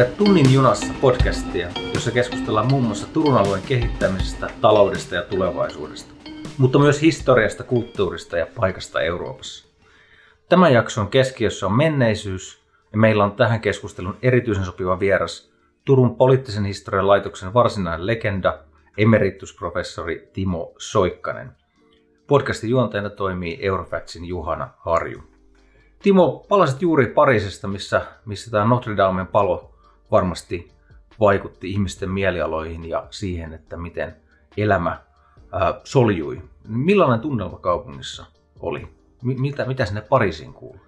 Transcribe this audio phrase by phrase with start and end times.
[0.00, 6.14] Kuuntelet Tunnin junassa podcastia, jossa keskustellaan muun muassa Turun alueen kehittämisestä, taloudesta ja tulevaisuudesta,
[6.58, 9.68] mutta myös historiasta, kulttuurista ja paikasta Euroopassa.
[10.48, 12.62] Tämän jakson keskiössä on menneisyys
[12.92, 15.52] ja meillä on tähän keskustelun erityisen sopiva vieras
[15.84, 18.58] Turun poliittisen historian laitoksen varsinainen legenda,
[18.98, 21.52] emeritusprofessori Timo Soikkanen.
[22.26, 25.22] Podcastin juontajana toimii Eurofatsin Juhana Harju.
[26.02, 29.69] Timo, palasit juuri Pariisista, missä, missä tämä Notre Damen palo
[30.10, 30.72] varmasti
[31.20, 34.16] vaikutti ihmisten mielialoihin ja siihen, että miten
[34.56, 34.98] elämä
[35.84, 36.42] soljui.
[36.68, 38.24] Millainen tunnelma kaupungissa
[38.60, 38.88] oli?
[39.22, 40.80] Mitä, mitä sinne Pariisiin kuului?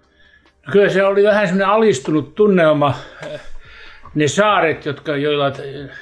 [0.71, 2.95] Kyllä se oli vähän semmoinen alistunut tunnelma.
[4.15, 5.51] Ne saaret, jotka, joilla,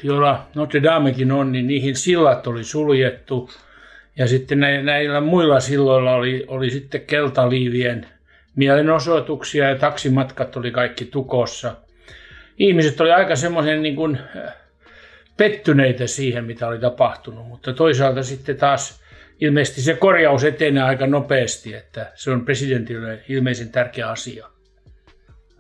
[0.04, 3.50] joilla Notre Damekin on, niin niihin sillat oli suljettu.
[4.18, 8.08] Ja sitten näillä muilla silloilla oli, oli sitten keltaliivien
[8.56, 11.76] mielenosoituksia ja taksimatkat oli kaikki tukossa.
[12.58, 14.54] Ihmiset oli aika semmoisen niin kuin äh,
[15.38, 19.02] pettyneitä siihen, mitä oli tapahtunut, mutta toisaalta sitten taas
[19.40, 24.48] ilmeisesti se korjaus etenee aika nopeasti, että se on presidentille ilmeisen tärkeä asia.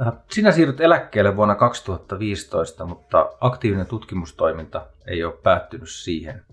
[0.02, 6.45] Äh, sinä siirryt eläkkeelle vuonna 2015, mutta aktiivinen tutkimustoiminta ei ole päättynyt siihen.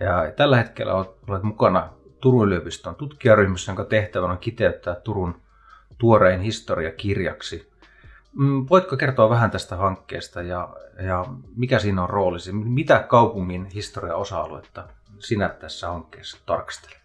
[0.00, 1.88] Ja tällä hetkellä olet mukana
[2.20, 5.40] Turun yliopiston tutkijaryhmässä, jonka tehtävänä on kiteyttää Turun
[5.98, 7.56] tuorein historia kirjaksi.
[7.56, 7.73] Mm,
[8.70, 10.68] voitko kertoa vähän tästä hankkeesta ja,
[11.02, 11.24] ja
[11.56, 12.52] mikä siinä on roolisi?
[12.52, 16.98] Mitä kaupungin historia osa-aluetta sinä tässä hankkeessa tarkastelet?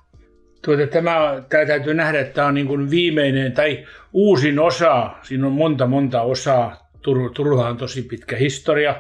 [0.61, 5.11] Tuota, tämä, tämä täytyy nähdä, että tämä on niin kuin viimeinen tai uusin osa.
[5.23, 6.89] Siinä on monta monta osaa.
[7.01, 8.95] Tur, Turulla on tosi pitkä historia.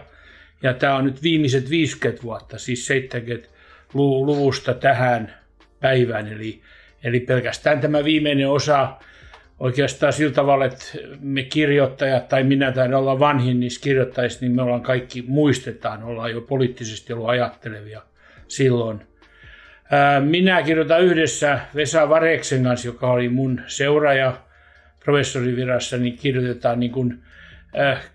[0.63, 5.33] Ja tämä on nyt viimeiset 50 vuotta, siis 70-luvusta tähän
[5.79, 6.27] päivään.
[6.27, 6.61] Eli,
[7.03, 8.97] eli pelkästään tämä viimeinen osa
[9.59, 10.85] oikeastaan sillä tavalla, että
[11.19, 16.31] me kirjoittajat tai minä tai olla vanhin niissä kirjoittajissa, niin me ollaan kaikki muistetaan, ollaan
[16.31, 18.01] jo poliittisesti ollut ajattelevia
[18.47, 19.01] silloin.
[20.19, 24.33] Minä kirjoitan yhdessä Vesa Vareksen kanssa, joka oli mun seuraaja
[25.05, 27.23] professorivirassa, niin kirjoitetaan niin kuin,
[27.79, 28.09] äh,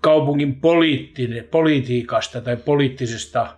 [0.00, 3.56] kaupungin poliittinen, politiikasta tai poliittisesta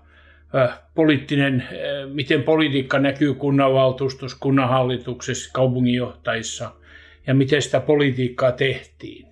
[0.55, 1.69] äh, poliittinen, äh,
[2.13, 6.71] miten politiikka näkyy kunnanvaltuustossa, kunnanhallituksessa, kaupunginjohtajissa–
[7.27, 9.27] ja miten sitä politiikkaa tehtiin.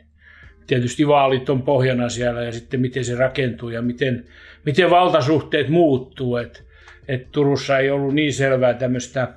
[0.66, 4.26] Tietysti vaalit on pohjana siellä ja sitten miten se rakentuu ja miten,
[4.64, 6.36] miten valtasuhteet muuttuu.
[6.36, 6.64] Et,
[7.08, 9.28] et Turussa ei ollut niin selvää tämmöistä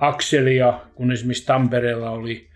[0.00, 2.48] akselia, kun esimerkiksi Tampereella oli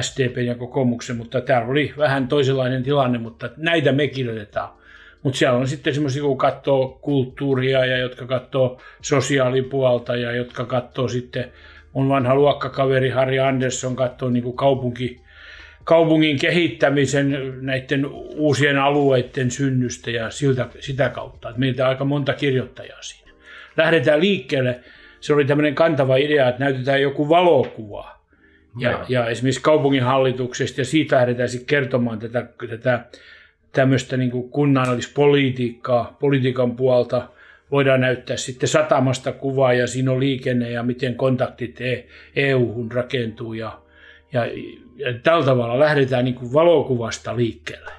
[0.00, 4.80] SDP ja kokoomuksen, mutta täällä oli vähän toisenlainen tilanne, mutta näitä me kirjoitetaan.
[5.22, 11.08] Mutta siellä on sitten semmoisia, kun katsoo kulttuuria ja jotka katsoo sosiaalipuolta ja jotka katsoo
[11.08, 11.52] sitten
[11.92, 15.20] mun vanha luokkakaveri Harri Andersson katsoi niin kaupunki,
[15.84, 18.06] kaupungin kehittämisen näiden
[18.36, 21.48] uusien alueiden synnystä ja siltä, sitä kautta.
[21.48, 23.32] Että meiltä on aika monta kirjoittajaa siinä.
[23.76, 24.80] Lähdetään liikkeelle.
[25.20, 28.20] Se oli tämmöinen kantava idea, että näytetään joku valokuva.
[28.78, 33.04] Ja, ja esimerkiksi kaupunginhallituksesta ja siitä lähdetään sitten kertomaan tätä, tätä
[33.72, 37.28] tämmöistä niin kunnallispolitiikkaa, politiikan puolta–
[37.70, 41.78] voidaan näyttää sitten satamasta kuvaa ja siinä on liikenne ja miten kontaktit
[42.36, 43.80] EU-hun rakentuu ja,
[44.32, 44.46] ja,
[44.96, 47.92] ja tällä tavalla lähdetään niin kuin valokuvasta liikkeelle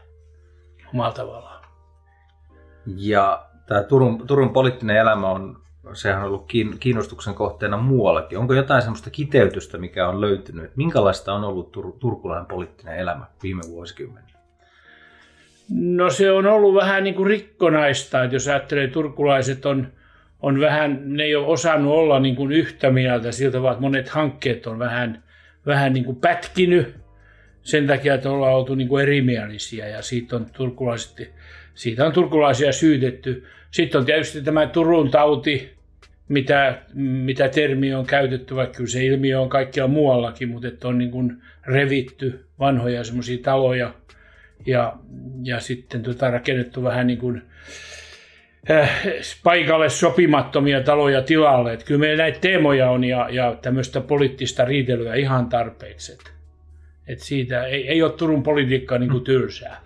[0.93, 1.65] omalla tavallaan.
[2.85, 5.61] Ja tämä Turun, Turun poliittinen elämä on,
[5.93, 8.37] sehän on ollut kiinnostuksen kohteena muuallakin.
[8.37, 10.75] Onko jotain sellaista kiteytystä, mikä on löytynyt?
[10.75, 14.40] Minkälaista on ollut tur, turkulainen poliittinen elämä viime vuosikymmeninä?
[15.73, 19.87] No se on ollut vähän niin kuin rikkonaista, että jos ajattelee, turkulaiset on,
[20.41, 24.09] on vähän, ne ei ole osannut olla niin kuin yhtä mieltä siltä, vaan että monet
[24.09, 25.23] hankkeet on vähän,
[25.65, 26.95] vähän niin kuin pätkinyt
[27.61, 31.31] sen takia, että ollaan oltu niin kuin erimielisiä ja siitä on, turkulaiset,
[31.73, 33.45] siitä on turkulaisia syytetty.
[33.71, 35.73] Sitten on tietysti tämä Turun tauti,
[36.27, 40.97] mitä, mitä termi on käytetty, vaikka kyllä se ilmiö on kaikkialla muuallakin, mutta että on
[40.97, 43.93] niin kuin revitty vanhoja semmoisia taloja–
[44.65, 44.93] ja,
[45.43, 47.41] ja sitten tota rakennettu vähän niin kuin
[48.71, 49.03] äh,
[49.43, 51.73] paikalle sopimattomia taloja tilalle.
[51.73, 56.17] Että kyllä meillä näitä teemoja on ja, ja tämmöistä poliittista riitelyä ihan tarpeeksi.
[57.07, 59.81] Että, siitä ei, ei ole Turun politiikkaa niin kuin tylsää.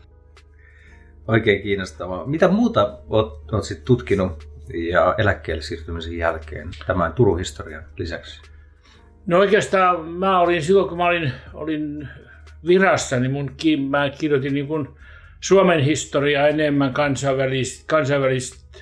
[1.28, 2.26] Oikein kiinnostavaa.
[2.26, 8.42] Mitä muuta olet, olet sit tutkinut ja eläkkeelle siirtymisen jälkeen tämän Turun historian lisäksi?
[9.26, 12.08] No oikeastaan mä olin silloin, kun mä olin, olin
[12.68, 13.52] virassa, niin mun,
[13.90, 14.88] mä kirjoitin niin kuin
[15.42, 18.80] Suomen historiaa enemmän kansainvälistä, kansainvälistä,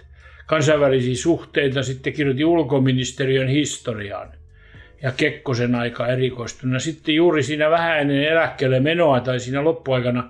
[0.48, 4.32] kansainvälisiä suhteita, sitten kirjoitin ulkoministeriön historiaan
[5.02, 6.80] ja Kekkosen aika erikoistuna.
[6.80, 10.30] Sitten juuri siinä vähän ennen eläkkeelle menoa tai siinä loppuaikana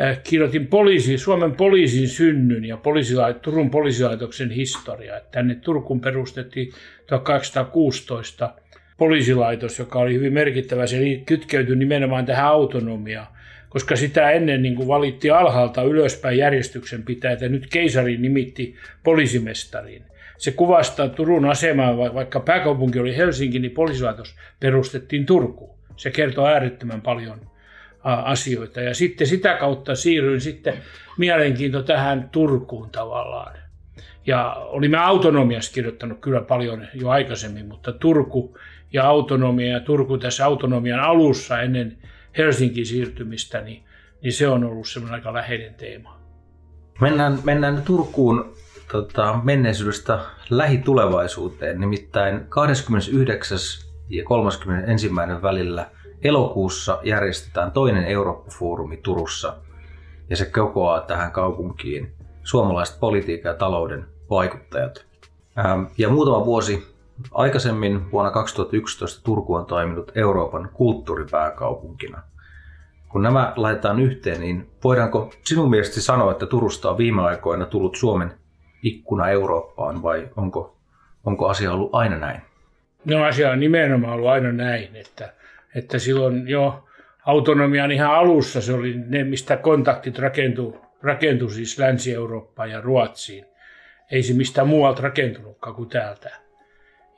[0.00, 5.20] äh, kirjoitin poliisi, Suomen poliisin synnyn ja poliisila, Turun poliisilaitoksen historia.
[5.30, 6.72] Tänne Turkuun perustettiin
[7.06, 8.54] 1816
[9.02, 10.86] poliisilaitos, joka oli hyvin merkittävä.
[10.86, 10.96] Se
[11.26, 13.26] kytkeytyi nimenomaan tähän autonomiaan,
[13.68, 20.02] koska sitä ennen niin kuin valittiin alhaalta ylöspäin järjestyksen pitää, että nyt keisari nimitti poliisimestarin.
[20.38, 25.78] Se kuvastaa Turun asemaa, vaikka pääkaupunki oli Helsinki, niin poliisilaitos perustettiin Turkuun.
[25.96, 27.40] Se kertoo äärettömän paljon
[28.04, 28.80] asioita.
[28.80, 30.74] Ja sitten sitä kautta siirryin sitten
[31.18, 33.56] mielenkiinto tähän Turkuun tavallaan.
[34.26, 38.58] Ja olimme autonomiassa kirjoittanut kyllä paljon jo aikaisemmin, mutta Turku
[38.92, 41.98] ja autonomia ja Turku tässä autonomian alussa ennen
[42.38, 43.84] Helsingin siirtymistä, niin,
[44.22, 46.18] niin se on ollut semmoinen aika läheinen teema.
[47.00, 48.54] Mennään, mennään Turkuun
[48.92, 50.18] tota, menneisyydestä
[50.50, 53.58] lähitulevaisuuteen, nimittäin 29.
[54.08, 55.10] ja 31.
[55.42, 55.90] välillä
[56.22, 59.56] elokuussa järjestetään toinen Eurooppa-foorumi Turussa,
[60.30, 62.12] ja se kokoaa tähän kaupunkiin
[62.42, 65.06] suomalaiset politiikan ja talouden vaikuttajat.
[65.98, 66.91] Ja muutama vuosi
[67.30, 72.22] aikaisemmin vuonna 2011 Turku on toiminut Euroopan kulttuuripääkaupunkina.
[73.08, 77.96] Kun nämä laitetaan yhteen, niin voidaanko sinun mielestä sanoa, että Turusta on viime aikoina tullut
[77.96, 78.32] Suomen
[78.82, 80.76] ikkuna Eurooppaan vai onko,
[81.24, 82.40] onko asia ollut aina näin?
[83.04, 85.32] No asia on nimenomaan ollut aina näin, että,
[85.74, 86.84] että silloin jo
[87.26, 93.44] autonomian ihan alussa se oli ne, mistä kontaktit rakentui, rakentui siis Länsi-Eurooppaan ja Ruotsiin.
[94.10, 96.41] Ei se mistään muualta rakentunutkaan kuin täältä.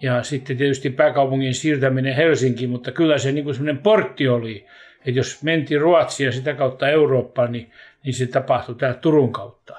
[0.04, 4.66] Ja sitten tietysti pääkaupungin siirtäminen Helsinkiin, mutta kyllä se niin sellainen portti oli,
[4.98, 7.70] että jos mentiin Ruotsiin ja sitä kautta Eurooppaan, niin,
[8.04, 9.76] niin se tapahtui täällä Turun kautta.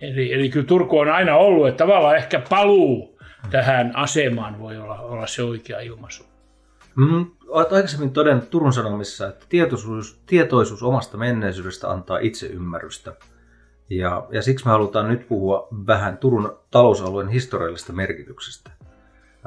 [0.00, 3.18] Eli, eli kyllä Turku on aina ollut, että tavallaan ehkä paluu
[3.50, 6.24] tähän asemaan voi olla, olla se oikea ilmaisu.
[6.96, 13.12] Mm, olet aikaisemmin todennut Turun Sanomissa, että tietoisuus, tietoisuus omasta menneisyydestä antaa itseymmärrystä.
[13.96, 18.70] Ja, ja siksi me halutaan nyt puhua vähän Turun talousalueen historiallisesta merkityksestä.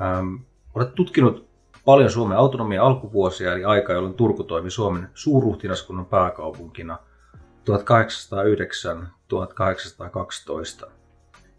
[0.02, 0.36] Ähm,
[0.76, 1.48] olet tutkinut
[1.86, 6.98] paljon Suomen autonomia alkuvuosia, eli aika, jolloin Turku toimi Suomen suurruhtinaskunnan pääkaupunkina
[10.86, 10.90] 1809-1812.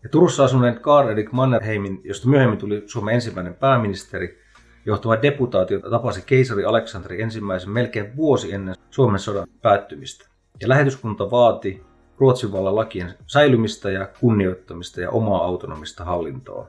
[0.02, 4.43] Ja Turussa asuneen Karl Erik Mannerheimin, josta myöhemmin tuli Suomen ensimmäinen pääministeri,
[4.87, 10.29] johtava deputaatio tapasi keisari Aleksanteri ensimmäisen melkein vuosi ennen Suomen sodan päättymistä.
[10.61, 11.88] Ja lähetyskunta vaati
[12.18, 16.68] Ruotsin vallan lakien säilymistä ja kunnioittamista ja omaa autonomista hallintoa.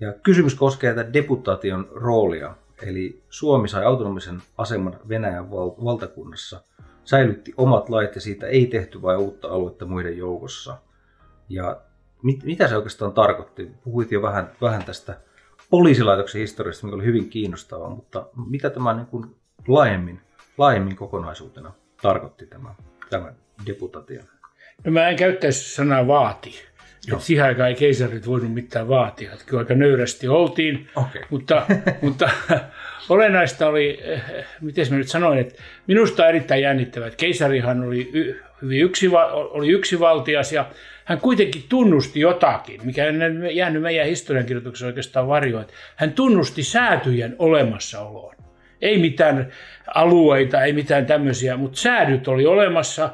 [0.00, 6.60] Ja kysymys koskee tätä deputaation roolia, eli Suomi sai autonomisen aseman Venäjän val- valtakunnassa,
[7.04, 10.78] säilytti omat lait ja siitä ei tehty vain uutta aluetta muiden joukossa.
[11.48, 11.80] Ja
[12.22, 13.70] mit, mitä se oikeastaan tarkoitti?
[13.84, 15.20] Puhuit jo vähän, vähän tästä
[15.70, 19.36] poliisilaitoksen historiasta, mikä oli hyvin kiinnostavaa, mutta mitä tämä niin kuin
[19.68, 20.20] laajemmin,
[20.58, 21.72] laajemmin kokonaisuutena
[22.02, 22.74] tarkoitti tämä,
[23.10, 23.32] tämä
[23.66, 24.22] deputaatio?
[24.84, 26.62] No mä en käyttäisi sanaa vaati.
[27.08, 29.32] Että siihen aikaan ei keisarit voinut mitään vaatia.
[29.32, 31.22] Että kyllä aika nöyrästi oltiin, okay.
[31.30, 31.66] mutta,
[32.02, 32.30] mutta
[33.08, 34.00] olennaista oli,
[34.60, 38.12] miten mä nyt sanoin, että minusta on erittäin jännittävää, että keisarihan oli
[38.62, 39.08] hyvin yksi,
[39.50, 40.66] oli yksivaltias ja
[41.04, 45.66] hän kuitenkin tunnusti jotakin, mikä ei jäänyt meidän historiankirjoituksessa oikeastaan varjoon.
[45.96, 48.36] Hän tunnusti säätyjen olemassaoloon.
[48.80, 49.52] Ei mitään
[49.94, 53.10] alueita, ei mitään tämmöisiä, mutta säädyt oli olemassa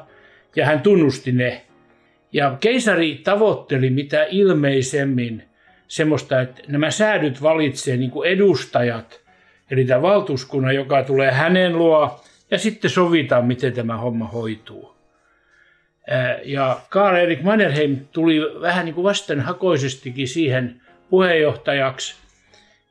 [0.55, 1.65] ja hän tunnusti ne.
[2.31, 5.43] Ja keisari tavoitteli mitä ilmeisemmin
[5.87, 9.21] semmoista, että nämä säädyt valitsee niin kuin edustajat,
[9.71, 14.95] eli tämä valtuuskunnan, joka tulee hänen luo, ja sitten sovitaan, miten tämä homma hoituu.
[16.43, 22.15] Ja Karl Erik Mannerheim tuli vähän niin kuin vastenhakoisestikin siihen puheenjohtajaksi,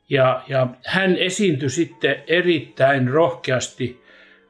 [0.09, 4.01] ja, ja hän esiintyi sitten erittäin rohkeasti,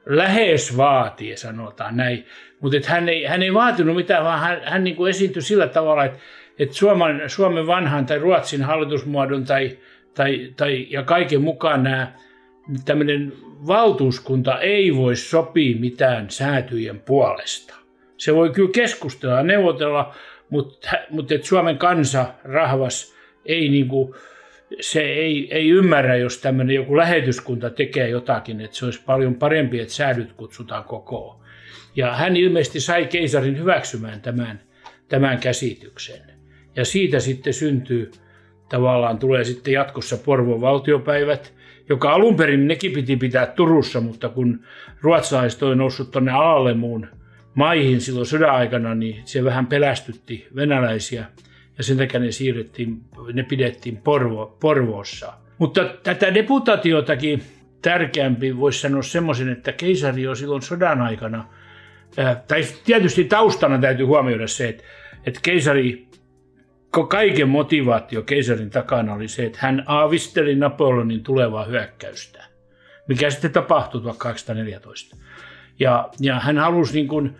[0.06, 2.26] lähes vaatii, sanotaan näin.
[2.60, 6.04] Mutta hän ei, hän ei vaatinut mitään, vaan hän, hän niin kuin esiintyi sillä tavalla,
[6.04, 6.18] että,
[6.58, 9.78] että Suomen, Suomen vanhan tai Ruotsin hallitusmuodon tai,
[10.14, 12.12] tai, tai, ja kaiken mukaan nämä
[12.84, 13.32] tämmöinen
[13.66, 17.74] valtuuskunta ei voi sopia mitään säätyjen puolesta.
[18.16, 20.14] Se voi kyllä keskustella ja neuvotella,
[20.50, 23.14] mutta, mutta että Suomen kansa, rahvas,
[23.44, 24.14] ei niin kuin,
[24.80, 29.80] se ei, ei ymmärrä, jos tämmöinen joku lähetyskunta tekee jotakin, että se olisi paljon parempi,
[29.80, 31.40] että säädyt kutsutaan kokoon.
[31.96, 34.60] Ja hän ilmeisesti sai keisarin hyväksymään tämän,
[35.08, 36.22] tämän käsityksen.
[36.76, 38.10] Ja siitä sitten syntyy,
[38.68, 41.54] tavallaan tulee sitten jatkossa Porvon valtiopäivät,
[41.88, 44.64] joka alun perin nekin piti pitää Turussa, mutta kun
[45.00, 46.32] ruotsalaiset oli noussut tuonne
[46.74, 47.06] muun
[47.54, 51.24] maihin silloin sodan aikana, niin se vähän pelästytti venäläisiä
[51.78, 53.00] ja sen takia ne siirrettiin,
[53.32, 55.32] ne pidettiin Porvo, Porvoossa.
[55.58, 57.42] Mutta tätä deputaatiotakin
[57.82, 61.48] tärkeämpi, voisi sanoa semmoisen, että keisari on silloin sodan aikana,
[62.48, 64.84] tai tietysti taustana täytyy huomioida se, että,
[65.26, 66.08] että keisari,
[67.08, 72.44] kaiken motivaatio keisarin takana oli se, että hän aavisteli Napoleonin tulevaa hyökkäystä,
[73.08, 75.16] mikä sitten tapahtui 1814.
[75.78, 77.36] Ja, ja hän halusi niin kuin,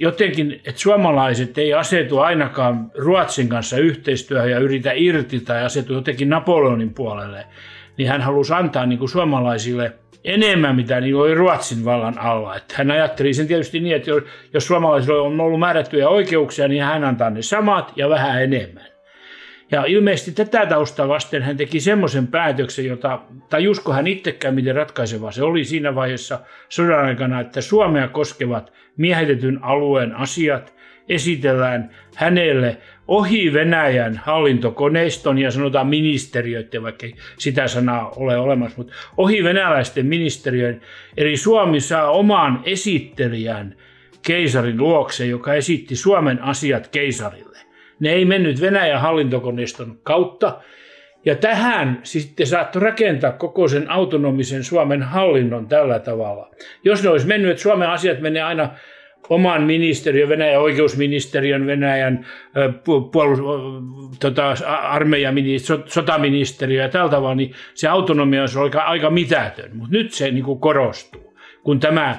[0.00, 6.28] jotenkin, että suomalaiset ei asetu ainakaan Ruotsin kanssa yhteistyöhön ja yritä irti tai asetu jotenkin
[6.28, 7.46] Napoleonin puolelle,
[7.96, 9.92] niin hän halusi antaa niin kuin suomalaisille
[10.24, 12.56] enemmän, mitä niin oli Ruotsin vallan alla.
[12.56, 14.10] Että hän ajatteli sen tietysti niin, että
[14.54, 18.89] jos suomalaisilla on ollut määrättyjä oikeuksia, niin hän antaa ne samat ja vähän enemmän.
[19.70, 24.74] Ja ilmeisesti tätä taustaa vasten hän teki semmoisen päätöksen, jota, tai jusko hän itsekään, miten
[24.74, 30.74] ratkaiseva se oli siinä vaiheessa sodan aikana, että Suomea koskevat miehitetyn alueen asiat
[31.08, 32.76] esitellään hänelle
[33.08, 40.06] ohi Venäjän hallintokoneiston ja sanotaan ministeriöiden, vaikka ei sitä sanaa ole olemassa, mutta ohi venäläisten
[40.06, 40.80] ministeriöiden.
[41.16, 43.76] Eli Suomi saa oman esittelijän
[44.26, 47.49] keisarin luokse, joka esitti Suomen asiat keisarille.
[48.00, 50.60] Ne ei mennyt Venäjän hallintokoneiston kautta,
[51.24, 56.50] ja tähän sitten saattoi rakentaa koko sen autonomisen Suomen hallinnon tällä tavalla.
[56.84, 58.68] Jos ne olisi mennyt, että Suomen asiat menee aina
[59.28, 62.26] oman ministeriön, Venäjän oikeusministeriön, Venäjän
[63.12, 63.38] puolus,
[64.20, 65.34] tota, armeijan,
[65.86, 69.70] sotaministeriö ja tällä tavalla, niin se autonomia olisi aika, aika mitätön.
[69.76, 72.18] Mutta nyt se niin korostuu, kun tämä,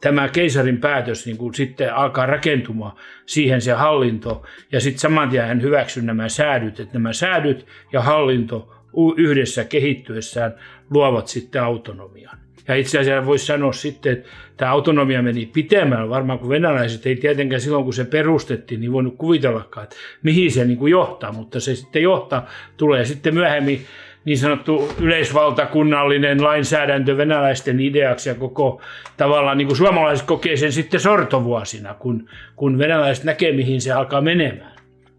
[0.00, 2.96] tämä keisarin päätös niin kuin sitten alkaa rakentumaan
[3.26, 4.46] siihen se hallinto.
[4.72, 8.74] Ja sitten saman tien hän hyväksyi nämä säädyt, että nämä säädyt ja hallinto
[9.16, 10.54] yhdessä kehittyessään
[10.90, 12.38] luovat sitten autonomian.
[12.68, 17.16] Ja itse asiassa voisi sanoa sitten, että tämä autonomia meni pitemmällä, varmaan kuin venäläiset ei
[17.16, 21.60] tietenkään silloin, kun se perustettiin, niin voinut kuvitellakaan, että mihin se niin kuin johtaa, mutta
[21.60, 22.46] se sitten johtaa,
[22.76, 23.86] tulee sitten myöhemmin
[24.24, 28.80] niin sanottu yleisvaltakunnallinen lainsäädäntö venäläisten ideaksi ja koko
[29.16, 34.20] tavallaan niin kuin suomalaiset kokee sen sitten sortovuosina, kun, kun venäläiset näkee, mihin se alkaa
[34.20, 34.72] menemään.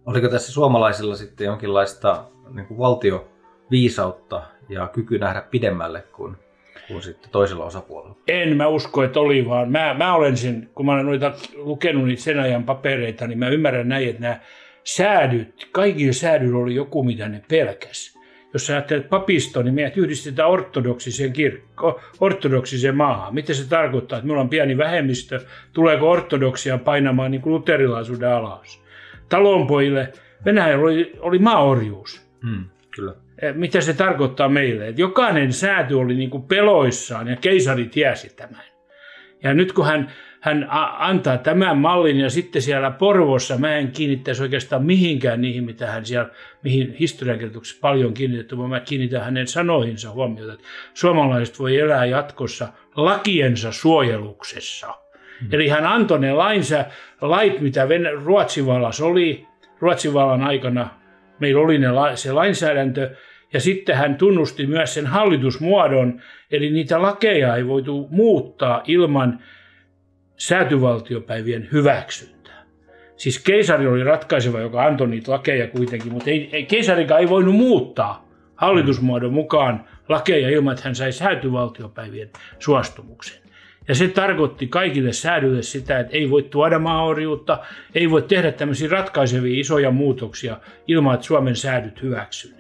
[0.06, 6.36] Oliko tässä suomalaisilla sitten jonkinlaista niin kuin valtioviisautta ja kyky nähdä pidemmälle kuin
[6.88, 8.16] kuin sitten toisella osapuolella?
[8.28, 12.08] En mä usko, että oli, vaan mä, mä olen sen, kun mä olen noita lukenut
[12.08, 14.40] niitä sen ajan papereita, niin mä ymmärrän näin, että nämä
[14.84, 18.21] säädyt, kaikille säädyillä oli joku, mitä ne pelkäs.
[18.54, 23.34] Jos sä ajattelet papisto, niin meidät yhdistetään ortodoksiseen, kirkko, ortodoksiseen maahan.
[23.34, 25.40] Mitä se tarkoittaa, että meillä on pieni vähemmistö,
[25.74, 28.84] tuleeko ortodoksia painamaan niin kuin luterilaisuuden alas?
[29.30, 30.14] Talonpojille
[30.46, 32.28] Venäjällä oli, oli maaorjuus.
[32.44, 32.66] Hmm,
[32.96, 33.14] kyllä.
[33.42, 34.88] Eh, mitä se tarkoittaa meille.
[34.88, 38.64] Että jokainen sääty oli niin kuin peloissaan ja keisari tiesi tämän.
[39.44, 40.68] Ja nyt kun hän, hän
[40.98, 46.06] antaa tämän mallin ja sitten siellä Porvossa, mä en kiinnittäisi oikeastaan mihinkään niihin, mitä hän
[46.06, 46.30] siellä,
[46.64, 52.68] mihin historiankirjoituksessa paljon kiinnitetty, vaan mä kiinnitän hänen sanoihinsa huomiota, että suomalaiset voi elää jatkossa
[52.96, 54.88] lakiensa suojeluksessa.
[55.40, 55.50] Hmm.
[55.52, 56.86] Eli hän antoi ne lainsä,
[57.22, 57.88] lait, mitä
[58.26, 59.48] Ruotsin vallas oli,
[59.80, 60.90] Ruotsin vallan aikana
[61.40, 63.16] meillä oli ne, se lainsäädäntö,
[63.54, 66.22] ja sitten hän tunnusti myös sen hallitusmuodon,
[66.52, 69.40] eli niitä lakeja ei voitu muuttaa ilman
[70.42, 72.64] säätyvaltiopäivien hyväksyntää.
[73.18, 77.56] Siis keisari oli ratkaiseva, joka antoi niitä lakeja kuitenkin, mutta ei, ei, keisarikaan ei voinut
[77.56, 82.30] muuttaa hallitusmuodon mukaan lakeja ilman, että hän sai säätyvaltiopäivien
[82.60, 83.42] suostumuksen.
[83.88, 87.60] Ja se tarkoitti kaikille säädyille sitä, että ei voi tuoda maaorjuutta,
[87.96, 90.58] ei voi tehdä tämmöisiä ratkaisevia isoja muutoksia
[90.88, 92.52] ilman, että Suomen säädyt hyväksyy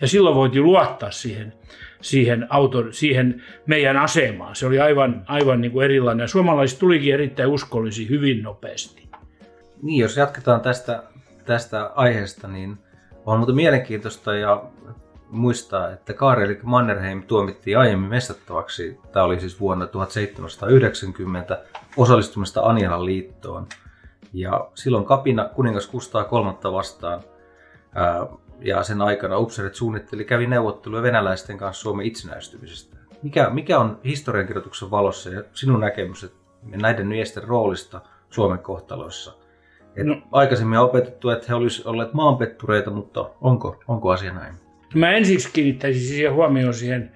[0.00, 1.52] ja silloin voitiin luottaa siihen,
[2.00, 4.56] siihen, auto, siihen meidän asemaan.
[4.56, 6.28] Se oli aivan, aivan niin kuin erilainen.
[6.28, 9.08] Suomalaiset tulikin erittäin uskollisia hyvin nopeasti.
[9.82, 11.02] Niin, jos jatketaan tästä,
[11.46, 12.78] tästä aiheesta, niin
[13.26, 14.64] on muuten mielenkiintoista ja
[15.30, 18.98] muistaa, että Kaareli Mannerheim tuomittiin aiemmin mestattavaksi.
[19.12, 21.62] Tämä oli siis vuonna 1790
[21.96, 23.66] osallistumista Anialan liittoon.
[24.32, 27.20] Ja silloin kapina kuningas Kustaa kolmatta vastaan
[28.60, 32.96] ja sen aikana upseerit suunnitteli, kävi neuvotteluja venäläisten kanssa Suomen itsenäistymisestä.
[33.22, 38.00] Mikä, mikä on historiankirjoituksen valossa ja sinun näkemys näiden miesten roolista
[38.30, 39.34] Suomen kohtaloissa?
[39.96, 44.54] Et no, aikaisemmin on opetettu, että he olisivat olleet maanpettureita, mutta onko, onko asia näin?
[44.94, 47.12] Mä ensiksi kiinnittäisin siihen huomioon siihen,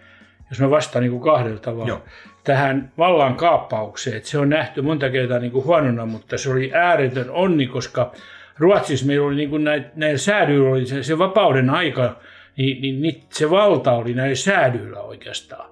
[0.51, 2.03] jos mä vastaan niin kuin kahdella tavalla, Joo.
[2.45, 4.17] tähän vallan kaappaukseen.
[4.17, 8.13] Että se on nähty monta kertaa niin kuin huonona, mutta se oli ääretön onni, koska
[8.59, 12.17] Ruotsissa meillä oli niin kuin näillä, näillä säädyillä oli se, se vapauden aika,
[12.57, 15.71] niin, niin, niin se valta oli näillä säädyillä oikeastaan.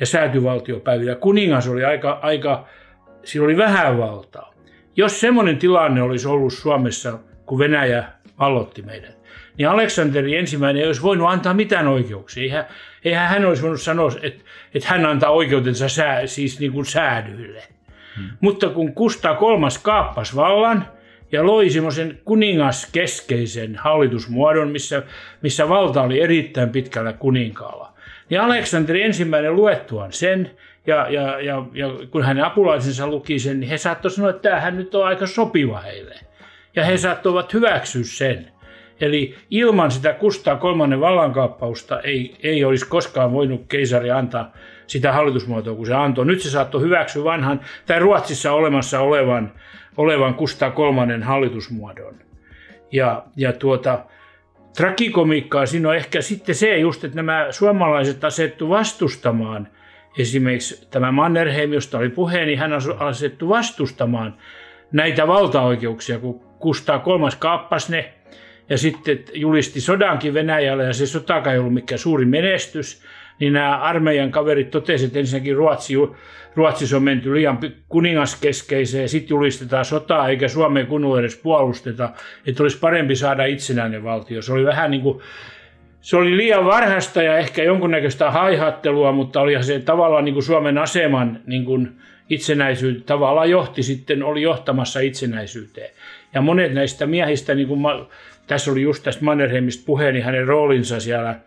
[0.00, 1.14] Ja säätyvaltiopäivillä.
[1.14, 2.66] Kuningas oli aika, aika,
[3.24, 4.54] sillä oli vähän valtaa.
[4.96, 8.04] Jos semmoinen tilanne olisi ollut Suomessa, kun Venäjä
[8.38, 9.18] vallotti meidät,
[9.58, 12.42] niin Aleksanteri ensimmäinen ei olisi voinut antaa mitään oikeuksia.
[12.42, 12.64] Eihän,
[13.04, 17.62] eihän hän olisi voinut sanoa, että, että hän antaa oikeutensa sää, siis niin kuin säädyille.
[18.16, 18.30] Hmm.
[18.40, 20.86] Mutta kun Kustaa kolmas kaappasi vallan
[21.32, 25.02] ja loi semmoisen kuningaskeskeisen hallitusmuodon, missä,
[25.42, 27.92] missä valta oli erittäin pitkällä kuninkaalla,
[28.30, 30.50] niin Aleksanteri ensimmäinen luettuaan sen,
[30.86, 34.76] ja, ja, ja, ja kun hänen apulaisensa luki sen, niin he saattoivat sanoa, että tämähän
[34.76, 36.14] nyt on aika sopiva heille.
[36.76, 38.52] Ja he saattoivat hyväksyä sen.
[39.00, 44.52] Eli ilman sitä Kustaa kolmannen vallankaappausta ei, ei olisi koskaan voinut keisari antaa
[44.86, 46.26] sitä hallitusmuotoa, kun se antoi.
[46.26, 49.52] Nyt se saattoi hyväksyä vanhan tai Ruotsissa olemassa olevan,
[49.96, 52.14] olevan Kustaa kolmannen hallitusmuodon.
[52.92, 54.04] Ja, ja tuota,
[54.76, 59.68] trakikomiikkaa siinä on ehkä sitten se just, että nämä suomalaiset asettu vastustamaan–
[60.18, 64.36] esimerkiksi tämä Mannerheim, josta oli puhe, niin hän asettu vastustamaan
[64.92, 68.14] näitä valtaoikeuksia, kun Kustaa kolmas kaappasi ne
[68.68, 73.02] ja sitten julisti sodankin Venäjällä ja se sotakaan ei ollut mikään suuri menestys,
[73.40, 75.94] niin nämä armeijan kaverit totesivat, että ensinnäkin Ruotsi,
[76.54, 82.10] Ruotsissa on menty liian kuningaskeskeiseen, sitten julistetaan sotaa eikä Suomeen kunnolla edes puolusteta,
[82.46, 84.42] että olisi parempi saada itsenäinen valtio.
[84.42, 85.22] Se oli vähän niin kuin
[86.00, 90.78] se oli liian varhaista ja ehkä jonkunnäköistä haihattelua, mutta oli se tavallaan niin kuin Suomen
[90.78, 91.92] aseman niin kuin
[92.30, 95.90] itsenäisyyttä tavallaan johti sitten, oli johtamassa itsenäisyyteen.
[96.34, 97.80] Ja monet näistä miehistä, niin kuin
[98.46, 101.40] tässä oli just tästä Mannerheimista puhe, niin hänen roolinsa siellä,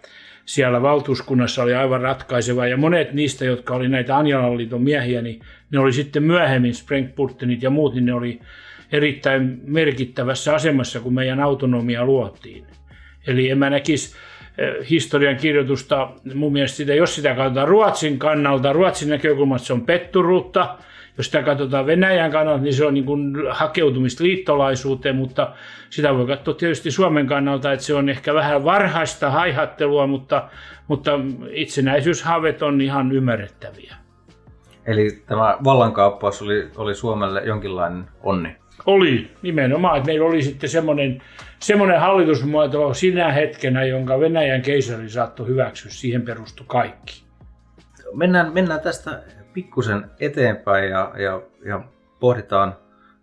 [0.45, 2.67] siellä valtuuskunnassa oli aivan ratkaiseva.
[2.67, 7.69] Ja monet niistä, jotka oli näitä Anjalan miehiä, niin ne oli sitten myöhemmin, Sprengpurtenit ja
[7.69, 8.39] muut, niin ne oli
[8.91, 12.65] erittäin merkittävässä asemassa, kun meidän autonomia luotiin.
[13.27, 14.15] Eli en mä näkisi,
[14.57, 16.11] Eh, historian kirjoitusta.
[16.33, 20.77] Mun mielestä sitä, jos sitä katsotaan Ruotsin kannalta, Ruotsin näkökulmasta se on petturuutta.
[21.17, 25.53] Jos sitä katsotaan Venäjän kannalta, niin se on niin kuin hakeutumista liittolaisuuteen, mutta
[25.89, 30.49] sitä voi katsoa tietysti Suomen kannalta, että se on ehkä vähän varhaista haihattelua, mutta,
[30.87, 31.11] mutta
[31.51, 33.95] itsenäisyyshaavet on ihan ymmärrettäviä.
[34.85, 38.55] Eli tämä vallankaappaus oli, oli Suomelle jonkinlainen onni?
[38.85, 39.97] Oli, nimenomaan.
[39.97, 41.21] Että meillä oli sitten semmoinen,
[41.59, 45.91] semmoinen hallitusmuoto sinä hetkenä, jonka Venäjän keisari saattoi hyväksyä.
[45.91, 47.23] Siihen perustui kaikki.
[48.13, 49.23] Mennään, mennään tästä
[49.55, 51.81] pikkusen eteenpäin ja, ja, ja
[52.19, 52.75] pohditaan,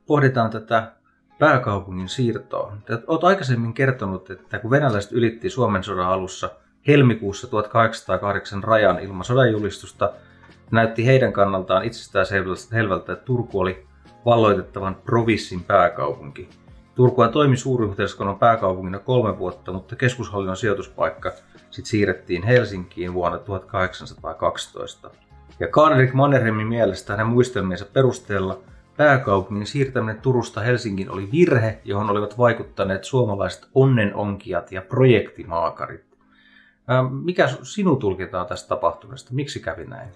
[0.06, 0.92] pohditaan tätä
[1.38, 2.76] pääkaupungin siirtoa.
[3.06, 6.50] Olet aikaisemmin kertonut, että kun venäläiset ylitti Suomen sodan alussa
[6.86, 10.12] helmikuussa 1808 rajan ilman sodanjulistusta,
[10.70, 13.86] näytti heidän kannaltaan itsestään selvältä, että Turku oli
[14.24, 16.48] valloitettavan provissin pääkaupunki.
[16.94, 21.32] Turkuhan toimi suuryhteiskunnan pääkaupungina kolme vuotta, mutta keskushallinnon sijoituspaikka
[21.70, 25.10] sitten siirrettiin Helsinkiin vuonna 1812.
[25.62, 28.60] Ja Karl-Erik Mannerheimin mielestä hänen muistelmiensa perusteella
[28.96, 36.04] pääkaupungin siirtäminen Turusta Helsingin oli virhe, johon olivat vaikuttaneet suomalaiset onnenonkijat ja projektimaakarit.
[37.24, 39.34] Mikä sinun tulkitaan tästä tapahtuneesta?
[39.34, 40.08] Miksi kävi näin?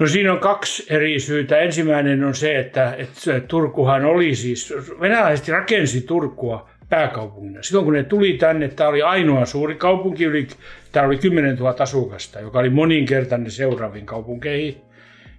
[0.00, 1.58] No siinä on kaksi eri syytä.
[1.58, 7.62] Ensimmäinen on se, että, että Turkuhan oli siis, venäläiset rakensi Turkua pääkaupungina.
[7.62, 10.46] Silloin kun ne tuli tänne, tämä oli ainoa suuri kaupunki, yli,
[10.92, 14.76] tämä oli 10 000 asukasta, joka oli moninkertainen seuraavin kaupunkeihin.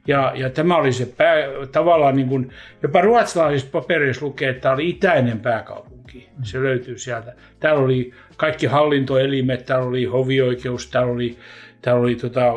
[0.08, 1.36] Ja, ja tämä oli se pää,
[1.72, 2.52] tavallaan niin kuin,
[2.84, 6.30] jopa ruotsalaisissa papereissa lukee, että tämä oli itäinen pääkaupunki.
[6.44, 7.34] Se löytyy sieltä.
[7.60, 11.38] Täällä oli kaikki hallintoelimet, täällä oli hovioikeus, täällä oli
[11.82, 12.54] täällä oli tota,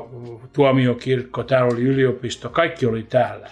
[0.53, 3.51] tuomiokirkko, täällä oli yliopisto, kaikki oli täällä.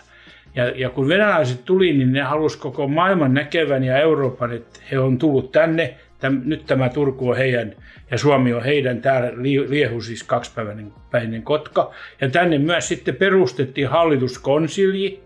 [0.58, 4.98] Ja, ja kun venäläiset tuli, niin ne halusi koko maailman näkevän ja Euroopan, että he
[4.98, 7.74] on tullut tänne, täm, nyt tämä Turku on heidän
[8.10, 9.30] ja Suomi on heidän, täällä
[9.68, 11.92] liehu siis kaksipäiväinen kotka.
[12.20, 15.20] Ja tänne myös sitten perustettiin hallituskonsilji,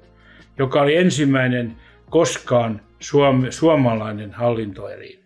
[0.58, 1.72] joka oli ensimmäinen
[2.10, 5.22] koskaan suom, suomalainen hallintoelin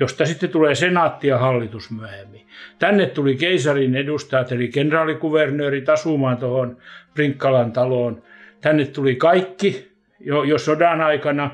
[0.00, 2.46] josta sitten tulee senaatti ja hallitus myöhemmin.
[2.78, 6.76] Tänne tuli keisarin edustajat, eli kenraalikuvernöörit asumaan tuohon
[7.14, 8.22] Prinkkalan taloon.
[8.64, 11.50] Tänne tuli kaikki jo, jo sodan aikana.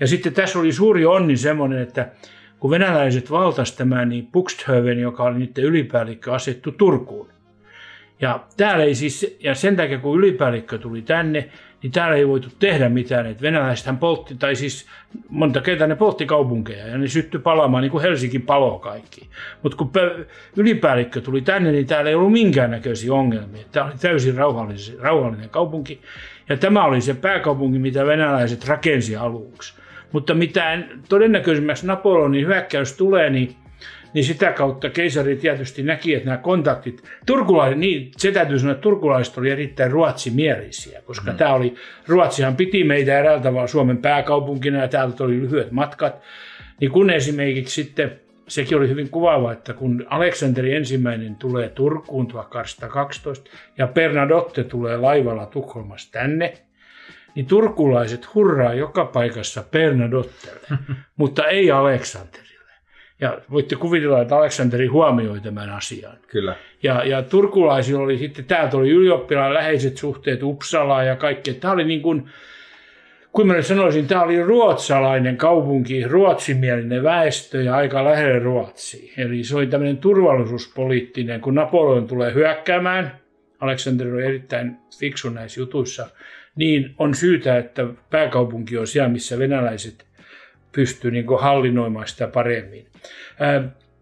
[0.00, 2.08] Ja sitten tässä oli suuri onni semmoinen, että
[2.58, 7.28] kun venäläiset valtasivat tämän, niin Buxthöven, joka oli niiden ylipäällikkö, asettu Turkuun.
[8.20, 11.48] Ja, täällä ei siis, ja sen takia kun ylipäällikkö tuli tänne,
[11.82, 13.26] niin täällä ei voitu tehdä mitään.
[13.26, 14.86] Että venäläisethän poltti, tai siis
[15.28, 19.28] monta kertaa ne poltti kaupunkeja ja ne sytty palaamaan, niin kuin Helsinki palo kaikki.
[19.62, 19.90] Mutta kun
[20.56, 23.62] ylipäällikkö tuli tänne, niin täällä ei ollut minkäännäköisiä ongelmia.
[23.72, 26.00] Tämä oli täysin rauhallinen, rauhallinen kaupunki.
[26.48, 29.74] Ja tämä oli se pääkaupunki, mitä venäläiset rakensi aluksi.
[30.12, 33.56] Mutta mitä todennäköisemmäksi Napoleonin hyökkäys tulee, niin
[34.14, 38.82] niin sitä kautta keisari tietysti näki, että nämä kontaktit, turkulaiset, niin se täytyy sanoa, että
[38.82, 41.36] turkulaiset oli erittäin ruotsimielisiä, koska mm.
[41.36, 41.74] tämä oli,
[42.08, 46.22] Ruotsihan piti meitä eräällä tavalla Suomen pääkaupunkina ja täältä oli lyhyet matkat,
[46.80, 53.50] niin kun esimerkiksi sitten sekin oli hyvin kuvaava, että kun Aleksanteri ensimmäinen tulee Turkuun 1212
[53.78, 56.52] ja Bernadotte tulee laivalla Tukholmasta tänne,
[57.34, 60.78] niin turkulaiset hurraa joka paikassa Bernadottelle,
[61.16, 62.49] mutta ei Aleksanterille.
[63.20, 66.16] Ja voitte kuvitella, että Aleksanteri huomioi tämän asian.
[66.26, 66.54] Kyllä.
[66.82, 71.54] Ja, ja turkulaisilla oli sitten, täältä oli ylioppilaan läheiset suhteet Uppsalaan ja kaikki.
[71.54, 72.30] Tämä oli niin kuin,
[73.32, 79.12] kuin mä nyt sanoisin, tämä oli ruotsalainen kaupunki, ruotsimielinen väestö ja aika lähellä Ruotsia.
[79.16, 83.20] Eli se oli tämmöinen turvallisuuspoliittinen, kun Napoleon tulee hyökkäämään,
[83.60, 86.08] Aleksanteri oli erittäin fiksu näissä jutuissa,
[86.56, 90.06] niin on syytä, että pääkaupunki on siellä, missä venäläiset
[90.72, 92.86] pystyy niin hallinnoimaan sitä paremmin.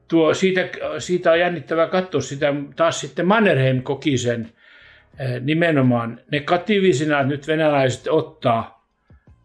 [0.08, 2.54] Tuo, siitä, siitä on jännittävää katsoa sitä.
[2.76, 4.52] Taas sitten Mannerheim koki sen
[5.40, 8.78] nimenomaan negatiivisena, että nyt venäläiset ottaa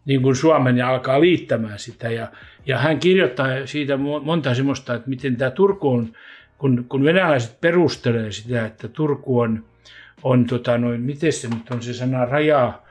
[0.04, 2.10] niin kuin Suomen ja alkaa liittämään sitä.
[2.10, 2.28] Ja,
[2.66, 6.12] ja hän kirjoittaa siitä monta semmoista, että miten tämä Turku on,
[6.58, 9.64] kun, kun venäläiset perustelee sitä, että Turku on,
[10.22, 12.83] on tota noin, miten se nyt on se sana, rajaa,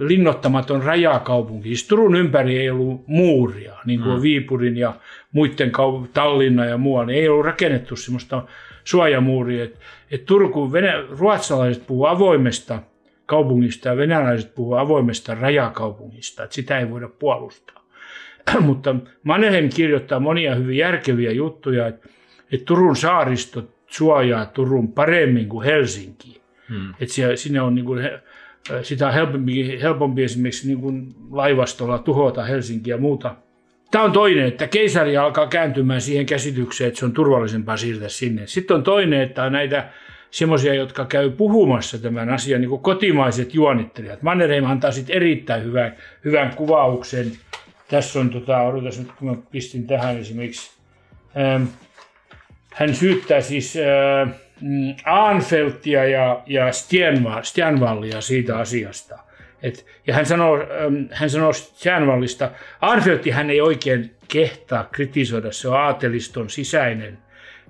[0.00, 1.68] linnoittamaton rajakaupunki.
[1.68, 4.22] Siis Turun ympäri ei ollut muuria, niin kuin mm.
[4.22, 4.94] Viipurin ja
[5.32, 7.06] muiden kaup- Tallinna ja muualla.
[7.06, 8.42] Niin ei ollut rakennettu sellaista
[8.84, 9.64] suojamuuria.
[9.64, 9.78] Et,
[10.10, 12.82] et Turku, venä- ruotsalaiset puhuu avoimesta
[13.26, 16.44] kaupungista ja venäläiset puhuu avoimesta rajakaupungista.
[16.44, 17.84] Et sitä ei voida puolustaa.
[18.60, 22.08] Mutta Mannerheim kirjoittaa monia hyvin järkeviä juttuja, että
[22.52, 26.40] et Turun saaristo suojaa Turun paremmin kuin Helsinki.
[26.68, 26.94] Hmm.
[27.00, 28.04] Että sinne on niin kuin
[28.82, 33.36] sitä on helpompi, helpompi esimerkiksi niin kuin laivastolla tuhota Helsinkiä ja muuta.
[33.90, 38.46] Tämä on toinen, että keisari alkaa kääntymään siihen käsitykseen, että se on turvallisempaa siirtää sinne.
[38.46, 39.88] Sitten on toinen, että on näitä
[40.30, 44.22] semmoisia, jotka käy puhumassa tämän asian, niin kuin kotimaiset juonittelijat.
[44.22, 47.32] Mannerheim antaa sitten erittäin hyvän, hyvän kuvauksen.
[47.88, 50.70] Tässä on, tota, odotas nyt kun mä pistin tähän esimerkiksi,
[51.36, 51.62] ähm,
[52.74, 56.64] hän syyttää siis äh, Mm, Aanfeltia ja, ja
[57.42, 59.18] Stianvallia siitä asiasta.
[59.62, 60.58] Et, ja hän sanoo,
[61.10, 67.18] hän sanoo Stianvallista, Aanfeltti hän ei oikein kehtaa kritisoida, se on aateliston sisäinen,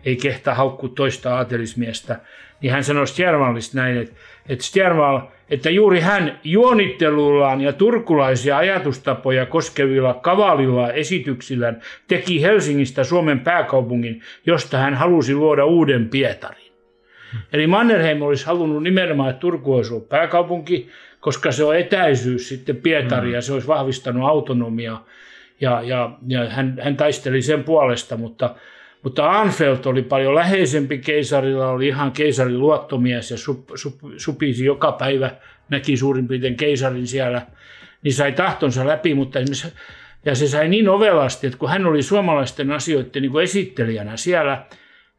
[0.05, 2.21] ei kehtaa haukku toista aatelismiestä.
[2.61, 4.15] Niin hän sanoi Stjärnvallista näin, että,
[4.49, 13.41] että Stjärnvall, että juuri hän juonittelullaan ja turkulaisia ajatustapoja koskevilla kavalilla esityksillään teki Helsingistä Suomen
[13.41, 16.70] pääkaupungin, josta hän halusi luoda uuden Pietarin.
[17.53, 20.89] Eli Mannerheim olisi halunnut nimenomaan, että Turku olisi ollut pääkaupunki,
[21.21, 23.35] koska se on etäisyys sitten Pietariin mm.
[23.35, 25.07] ja se olisi vahvistanut autonomiaa.
[25.61, 28.55] Ja, ja, ja hän, hän taisteli sen puolesta, mutta,
[29.03, 34.93] mutta Anfeld oli paljon läheisempi keisarilla, oli ihan keisarin luottomies ja sup, sup, supisi joka
[34.93, 35.31] päivä,
[35.69, 37.43] näki suurin piirtein keisarin siellä,
[38.03, 39.39] niin sai tahtonsa läpi, mutta
[40.25, 44.65] ja se sai niin ovelasti, että kun hän oli suomalaisten asioiden niin kuin esittelijänä siellä,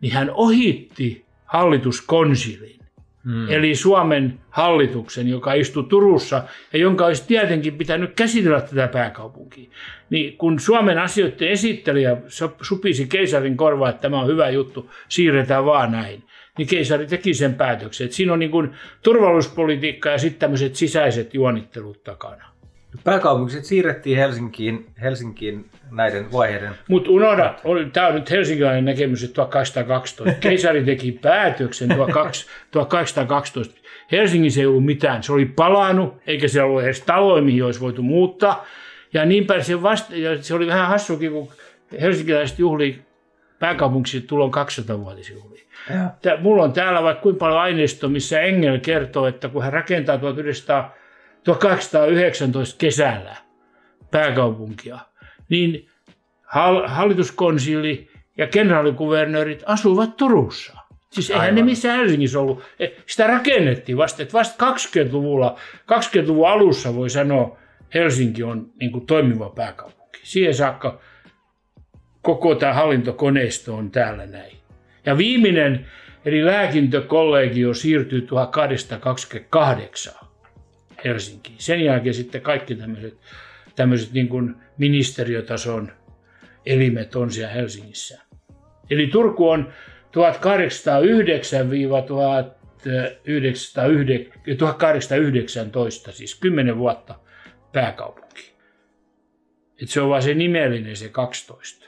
[0.01, 2.79] niin hän ohitti hallituskonsilin.
[3.23, 3.49] Hmm.
[3.49, 9.69] Eli Suomen hallituksen, joka istuu Turussa ja jonka olisi tietenkin pitänyt käsitellä tätä pääkaupunkia.
[10.09, 12.17] Niin kun Suomen asioiden esittelijä
[12.61, 16.23] supisi keisarin korvaa, että tämä on hyvä juttu, siirretään vaan näin,
[16.57, 18.05] niin keisari teki sen päätöksen.
[18.05, 18.71] Että siinä on niin kuin
[19.03, 22.50] turvallisuuspolitiikka ja sitten tämmöiset sisäiset juonittelut takana.
[23.03, 26.71] Pääkaupungit siirrettiin Helsinkiin, Helsinkiin näiden vaiheiden.
[26.87, 27.55] Mutta unohda,
[27.93, 30.39] tämä on nyt helsinkiläinen näkemys, että 1812.
[30.39, 31.89] Keisari teki päätöksen
[32.71, 33.81] 1812.
[34.11, 35.23] Helsingissä ei ollut mitään.
[35.23, 38.65] Se oli palannut, eikä siellä ollut edes taloja, mihin olisi voitu muuttaa.
[39.13, 41.49] Ja niinpä se, vasta, ja se oli vähän hassukin, kun
[42.01, 43.01] helsinkiläiset juhli
[43.59, 45.67] pääkaupungiksi tulon 200-vuotisjuhliin.
[46.39, 51.00] Mulla on täällä vaikka kuinka paljon aineistoa, missä Engel kertoo, että kun hän rakentaa 1900
[51.43, 53.35] 1819 kesällä
[54.11, 54.99] pääkaupunkia,
[55.49, 55.89] niin
[56.85, 60.73] hallituskonsili ja kenraalikuvernöörit asuvat Turussa.
[61.09, 61.55] Siis eihän Aivan.
[61.55, 62.63] ne missään Helsingissä ollut.
[62.79, 67.57] E, sitä rakennettiin vasta, että vasta 20-luvulla, 20-luvun alussa voi sanoa,
[67.93, 70.19] Helsinki on niin kuin toimiva pääkaupunki.
[70.23, 70.99] Siihen saakka
[72.21, 74.57] koko tämä hallintokoneisto on täällä näin.
[75.05, 75.85] Ja viimeinen,
[76.25, 80.13] eli lääkintökollegio siirtyy 1828.
[81.03, 81.55] Helsinkiin.
[81.59, 83.17] Sen jälkeen sitten kaikki tämmöiset,
[83.75, 85.91] tämmöiset niin kuin ministeriötason
[86.65, 88.21] elimet on siellä Helsingissä.
[88.89, 89.73] Eli Turku on
[96.07, 97.15] 1809-1819, siis 10 vuotta
[97.73, 98.53] pääkaupunki.
[99.81, 101.85] Et se on vain se nimellinen se 12.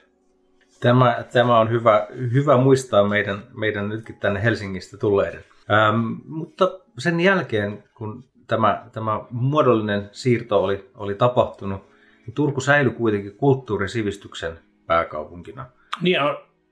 [0.80, 5.44] Tämä, tämä on hyvä, hyvä muistaa meidän, meidän nytkin tänne Helsingistä tulleiden.
[5.72, 5.96] Ähm,
[6.26, 11.82] mutta sen jälkeen, kun tämä, tämä muodollinen siirto oli, oli tapahtunut,
[12.26, 15.66] niin Turku säilyi kuitenkin kulttuurisivistyksen pääkaupunkina.
[16.02, 16.18] Niin,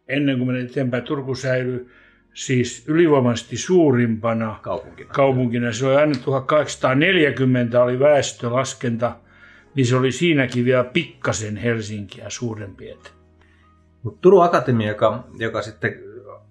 [0.08, 1.90] ennen kuin menen eteenpäin, Turku säilyi
[2.34, 5.14] siis ylivoimaisesti suurimpana kaupunkina.
[5.14, 5.72] kaupunkina.
[5.72, 9.16] Se oli aina 1840 oli väestölaskenta,
[9.76, 12.98] niin se oli siinäkin vielä pikkasen Helsinkiä suurempi.
[14.04, 16.00] Mut Turun Akatemia, joka, joka sitten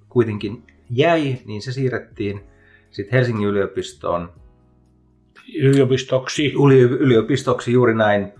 [0.09, 2.41] kuitenkin jäi, niin se siirrettiin
[2.91, 4.33] sitten Helsingin yliopistoon.
[5.59, 6.53] Yliopistoksi.
[6.99, 8.33] Yliopistoksi juuri näin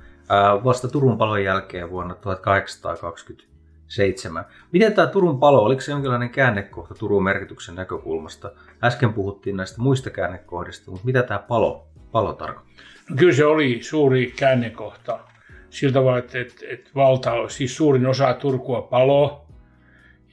[0.65, 4.45] vasta Turun palon jälkeen vuonna 1827.
[4.73, 8.53] Miten tämä Turun palo, oliko se jonkinlainen käännekohta Turun merkityksen näkökulmasta?
[8.85, 12.85] Äsken puhuttiin näistä muista käännekohdista, mutta mitä tämä palo, palo tarkoittaa?
[13.11, 15.19] No kyllä se oli suuri käännekohta.
[15.71, 19.47] Sillä tavalla, että, että, että valta, siis suurin osa Turkua palo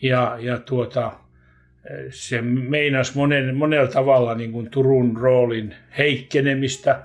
[0.01, 1.11] ja, ja tuota,
[2.09, 6.99] se meinasi monen, monella tavalla niin kuin Turun roolin heikkenemistä.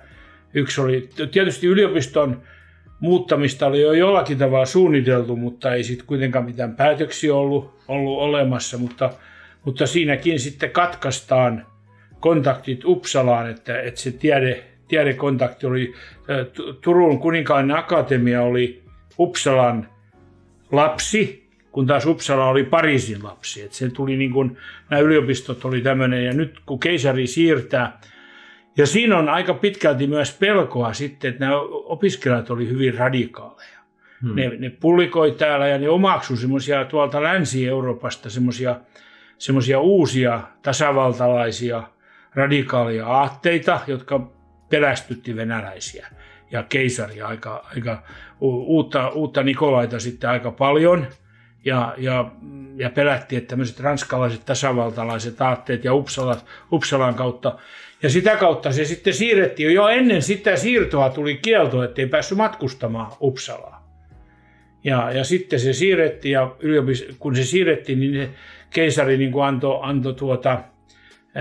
[0.54, 2.42] Yksi oli tietysti yliopiston
[3.00, 8.78] muuttamista oli jo jollakin tavalla suunniteltu, mutta ei sitten kuitenkaan mitään päätöksiä ollut, ollut olemassa,
[8.78, 9.10] mutta,
[9.64, 11.66] mutta siinäkin sitten katkaistaan
[12.20, 15.94] kontaktit Uppsalaan, että, että se tiede, tiedekontakti oli,
[16.80, 18.82] Turun kuninkaallinen akatemia oli
[19.18, 19.88] Uppsalan
[20.72, 21.41] lapsi,
[21.72, 23.62] kun taas Uppsala oli Pariisin lapsi.
[23.62, 24.56] Että se tuli niin kuin,
[24.90, 28.00] nämä yliopistot oli tämmöinen, ja nyt kun keisari siirtää,
[28.76, 33.78] ja siinä on aika pitkälti myös pelkoa sitten, että nämä opiskelijat oli hyvin radikaaleja.
[34.22, 34.36] Hmm.
[34.36, 38.80] Ne, ne pullikoi täällä ja ne omaksui semmoisia tuolta Länsi-Euroopasta semmoisia
[39.38, 41.82] semmoisia uusia tasavaltalaisia
[42.34, 44.30] radikaaleja aatteita, jotka
[44.70, 46.06] pelästytti venäläisiä
[46.50, 48.02] ja keisaria aika, aika
[48.40, 51.06] uutta, uutta Nikolaita sitten aika paljon.
[51.64, 52.30] Ja, ja,
[52.76, 57.58] ja pelättiin, että tämmöiset ranskalaiset tasavaltalaiset aatteet ja Uppsalat, Uppsalan kautta
[58.02, 59.74] ja sitä kautta se sitten siirrettiin.
[59.74, 63.82] Jo ennen sitä siirtoa tuli kielto, ettei päässyt matkustamaan Uppsalaan.
[64.84, 68.28] Ja, ja sitten se siirrettiin, ja yliopist- kun se siirrettiin, niin
[68.70, 70.58] keisari niin kuin antoi, antoi tuota,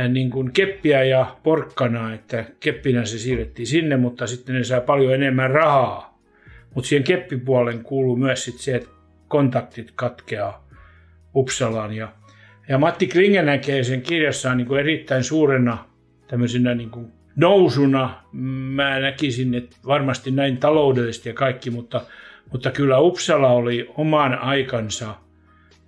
[0.10, 5.14] niin kuin keppiä ja porkkanaa, että keppinä se siirrettiin sinne, mutta sitten ne saa paljon
[5.14, 6.20] enemmän rahaa.
[6.76, 8.90] Mutta siihen keppipuolen kuuluu myös sit se, että
[9.32, 10.68] kontaktit katkeaa
[11.36, 11.94] Uppsalaan.
[11.94, 12.14] Ja,
[12.70, 15.86] ja Matti Klinge näkee sen kirjassaan niin kuin erittäin suurena
[16.28, 18.24] tämmöisenä niin kuin nousuna.
[18.76, 22.02] Mä näkisin, että varmasti näin taloudellisesti ja kaikki, mutta,
[22.52, 25.16] mutta kyllä Uppsala oli oman aikansa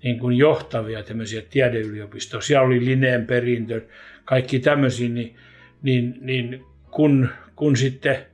[0.03, 2.41] niin kuin johtavia tämmöisiä tiedeyliopistoja.
[2.41, 3.81] Siellä oli Lineen perintö,
[4.25, 5.35] kaikki tämmöisiä, niin,
[5.81, 8.25] niin, niin kun, kun sitten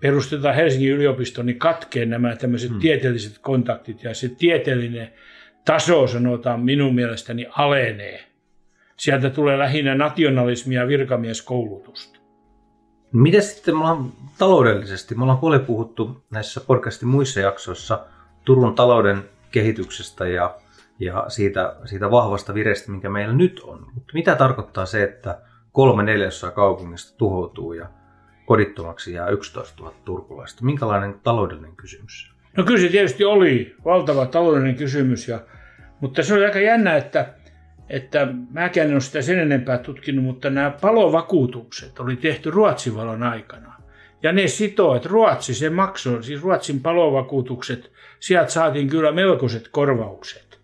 [0.00, 2.80] perustetaan Helsingin yliopisto, niin katkee nämä tämmöiset hmm.
[2.80, 5.12] tieteelliset kontaktit ja se tieteellinen
[5.64, 8.28] taso sanotaan minun mielestäni alenee
[8.96, 12.18] sieltä tulee lähinnä nationalismia ja virkamieskoulutusta.
[13.12, 15.14] Miten sitten me ollaan taloudellisesti?
[15.14, 18.06] Me ollaan paljon puhuttu näissä podcastin muissa jaksoissa
[18.44, 20.54] Turun talouden kehityksestä ja,
[20.98, 23.86] ja siitä, siitä vahvasta virestä, mikä meillä nyt on.
[23.94, 25.40] Mutta mitä tarkoittaa se, että
[25.72, 27.86] kolme neljäsosaa kaupungista tuhoutuu ja
[28.48, 30.64] kodittomaksi jää 11 000 turkulaista?
[30.64, 32.30] Minkälainen taloudellinen kysymys?
[32.56, 35.40] No kyllä se tietysti oli valtava taloudellinen kysymys, ja,
[36.00, 37.34] mutta se oli aika jännä, että
[37.88, 43.22] että mäkään en ole sitä sen enempää tutkinut, mutta nämä palovakuutukset oli tehty Ruotsin valon
[43.22, 43.74] aikana.
[44.22, 50.60] Ja ne sitoo, että Ruotsi se maksoi, siis Ruotsin palovakuutukset, sieltä saatiin kyllä melkoiset korvaukset.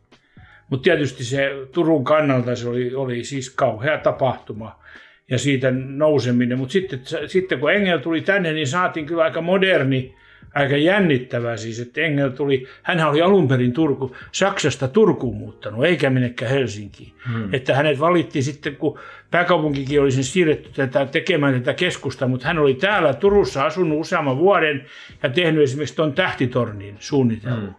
[0.70, 4.84] Mutta tietysti se Turun kannalta se oli, oli siis kauhea tapahtuma
[5.30, 6.58] ja siitä nouseminen.
[6.58, 10.14] Mutta sitten, sitten kun Engel tuli tänne, niin saatiin kyllä aika moderni
[10.54, 16.10] aika jännittävää siis, että Engel tuli, hän oli alun perin Turku, Saksasta Turkuun muuttanut, eikä
[16.10, 17.12] minnekään Helsinkiin.
[17.32, 17.54] Hmm.
[17.54, 18.98] Että hänet valittiin sitten, kun
[19.30, 24.38] pääkaupunkikin oli sen siirretty tätä, tekemään tätä keskusta, mutta hän oli täällä Turussa asunut useamman
[24.38, 24.84] vuoden
[25.22, 27.62] ja tehnyt esimerkiksi tuon tähtitornin suunnitelman.
[27.62, 27.74] Hmm.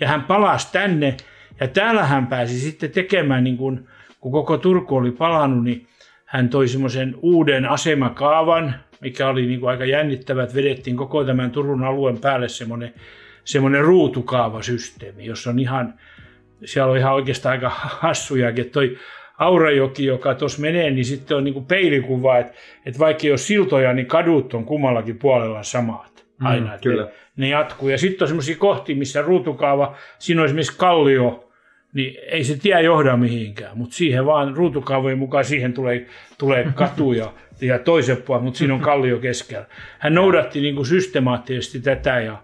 [0.00, 1.16] Ja hän palasi tänne
[1.60, 3.88] ja täällä hän pääsi sitten tekemään, niin kun,
[4.20, 5.86] kun koko Turku oli palannut, niin
[6.30, 11.50] hän toi semmoisen uuden asemakaavan, mikä oli niin kuin aika jännittävä, että vedettiin koko tämän
[11.50, 12.94] Turun alueen päälle semmoinen,
[13.44, 15.94] semmoinen ruutukaavasysteemi, jossa on ihan,
[16.64, 18.98] siellä on ihan oikeastaan aika hassujakin, että toi
[19.38, 22.52] Aurajoki, joka tuossa menee, niin sitten on niin kuin peilikuva, että,
[22.86, 26.72] että vaikka ei ole siltoja, niin kadut on kummallakin puolella samat mm, aina.
[26.72, 27.02] Mm, kyllä.
[27.02, 27.88] Ne, ne jatkuu.
[27.88, 31.49] Ja sitten on semmoisia kohtia, missä ruutukaava, siinä on esimerkiksi kallio,
[31.94, 36.06] niin ei se tie johda mihinkään, mutta siihen vaan ruutukaavojen mukaan siihen tulee,
[36.38, 39.66] tulee katuja ja toisen puolen, mutta siinä on kallio keskellä.
[39.98, 42.42] Hän noudatti niin kuin systemaattisesti tätä ja,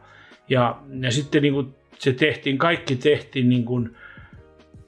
[0.49, 3.97] ja, ja sitten niin kuin se tehtiin, kaikki tehtiin niin kuin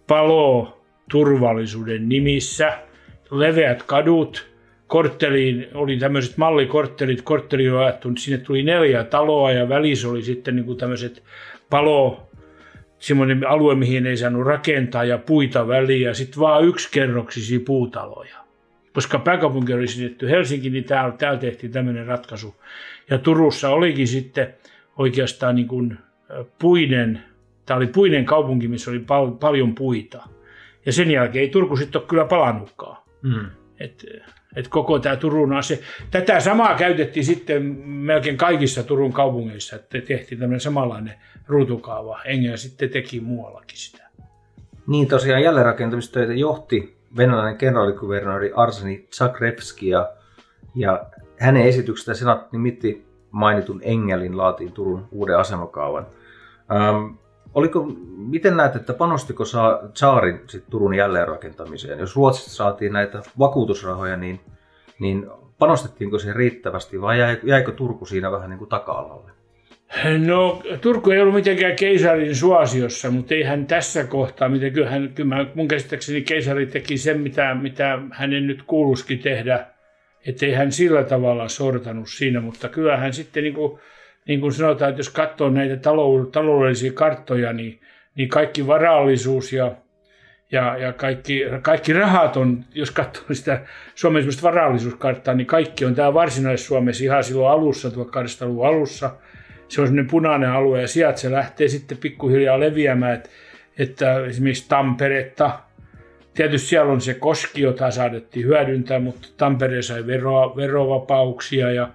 [0.07, 2.79] palo turvallisuuden nimissä,
[3.31, 4.49] leveät kadut,
[4.87, 10.57] kortteliin oli tämmöiset mallikorttelit, kortteli on ajattu, sinne tuli neljä taloa ja välissä oli sitten
[10.57, 11.23] niin kuin tämmöiset
[11.71, 12.28] palo
[12.99, 18.37] semmoinen alue, mihin ei saanut rakentaa ja puita väliä, sitten vaan yksi kerroksisia puutaloja.
[18.93, 22.55] Koska pääkaupunki oli siirretty Helsinki, niin täällä, täällä tehtiin tämmöinen ratkaisu.
[23.11, 24.55] Ja Turussa olikin sitten
[24.97, 25.99] oikeastaan niin kuin
[26.59, 27.23] puinen,
[27.67, 30.23] tämä oli puinen kaupunki, missä oli pal- paljon puita.
[30.87, 33.03] Ja sen jälkeen ei Turku sitten ole kyllä palannutkaan.
[33.23, 33.47] Mm.
[33.81, 34.07] Et,
[34.57, 35.81] et koko tämä Turun ase.
[36.11, 41.15] Tätä samaa käytettiin sitten melkein kaikissa Turun kaupungeissa, että tehtiin tämmöinen samanlainen
[41.47, 42.23] ruutukaava.
[42.25, 44.09] Engel sitten teki muuallakin sitä.
[44.87, 50.13] Niin tosiaan jälleenrakentamistöitä johti venäläinen kenraalikuvernööri Arseni Zagrevski ja,
[50.75, 51.07] ja
[51.39, 56.07] hänen esityksestä senaatti nimitti mainitun Engelin laatiin Turun uuden asemakaavan.
[56.73, 57.15] Ähm,
[57.59, 61.99] oliko, miten näet, että panostiko saa Saarin sit Turun jälleenrakentamiseen?
[61.99, 64.41] Jos Ruotsista saatiin näitä vakuutusrahoja, niin,
[64.99, 65.27] niin
[65.59, 69.31] panostettiinko se riittävästi vai jäikö Turku siinä vähän niin kuin taka-alalle?
[70.27, 75.13] No Turku ei ollut mitenkään keisarin suosiossa, mutta ei hän tässä kohtaa, miten kyllä, hän,
[75.15, 79.67] kyllä mun käsittääkseni keisari teki sen, mitä, mitä hänen nyt kuuluisikin tehdä,
[80.27, 83.81] ettei hän sillä tavalla sortanut siinä, mutta kyllä hän sitten niin kuin,
[84.29, 85.77] niin kuin sanotaan, että jos katsoo näitä
[86.33, 87.81] taloudellisia karttoja, niin,
[88.15, 89.75] niin kaikki varallisuus ja,
[90.53, 93.61] ja, ja kaikki, kaikki rahat on, jos katsoo sitä
[93.95, 99.11] Suomen varallisuuskarttaa, niin kaikki on tämä varsinais-Suomessa ihan silloin alussa, 1800-luvun alussa–
[99.69, 103.29] se on sellainen punainen alue ja sieltä se lähtee sitten pikkuhiljaa leviämään, että,
[103.79, 105.61] että esimerkiksi Tamperetta,
[106.35, 111.89] tietysti siellä on se koski, jota saadettiin hyödyntää, mutta Tampere sai vero, verovapauksia ja,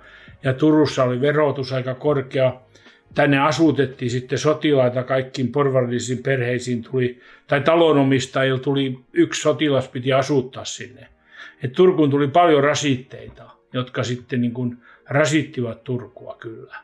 [0.44, 2.62] ja Turussa oli verotus aika korkea.
[3.16, 10.66] Tänne asutettiin sitten sotilaita kaikkiin porvarillisiin perheisiin tuli, tai talonomistajilla tuli yksi sotilas piti asuttaa
[10.66, 11.08] sinne.
[11.64, 16.76] Et Turkuun tuli paljon rasitteita, jotka sitten niin kuin rasittivat Turkua kyllä.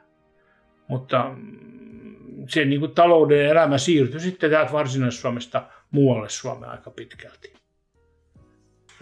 [0.88, 7.54] Mutta mm, se niin kuin talouden elämä siirtyi sitten täältä Varsinais-Suomesta muualle Suomeen aika pitkälti.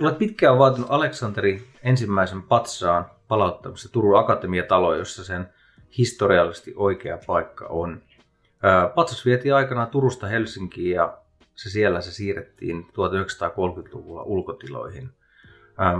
[0.02, 5.50] Olet pitkään vaatinut Aleksanteri ensimmäisen patsaan palauttamista Turun Akatemiatalo, jossa sen
[5.98, 8.02] historiallisesti oikea paikka on.
[8.96, 11.18] Patsas vietiin aikanaan Turusta Helsinkiin ja
[11.56, 15.10] se siellä se siirrettiin 1930-luvulla ulkotiloihin.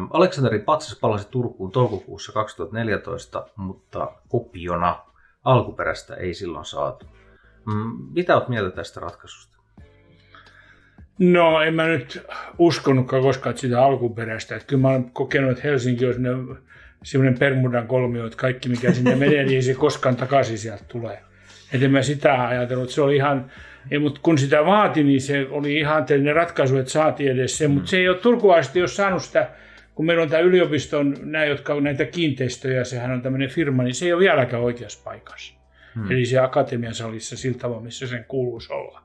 [0.10, 5.00] Aleksanterin patsas palasi Turkuun toukokuussa 2014, mutta kopiona
[5.44, 7.06] alkuperäistä ei silloin saatu.
[7.66, 9.58] Mm, mitä olet mieltä tästä ratkaisusta?
[11.20, 12.26] No en mä nyt
[12.58, 14.56] uskonutkaan koskaan sitä alkuperäistä.
[14.56, 16.60] Että kyllä mä olen kokenut, että Helsinki on
[17.04, 21.20] sellainen Permudan kolmio, että kaikki mikä sinne menee, niin ei se koskaan takaisin sieltä tulee.
[21.74, 23.52] Että en mä sitä ajatellut, se oli ihan,
[23.92, 27.68] ei, mutta kun sitä vaati, niin se oli ihan teellinen ratkaisu, että saatiin edes se,
[27.68, 29.50] mutta se ei ole turkulaisesti ole saanut sitä
[29.98, 33.96] kun meillä on tämä yliopiston, nämä, jotka on näitä kiinteistöjä, sehän on tämmöinen firma, niin
[33.96, 35.54] se ei ole vieläkään oikeassa paikassa.
[35.96, 36.12] Hmm.
[36.12, 39.02] Eli se akatemian salissa sillä tavalla, missä sen kuuluisi olla.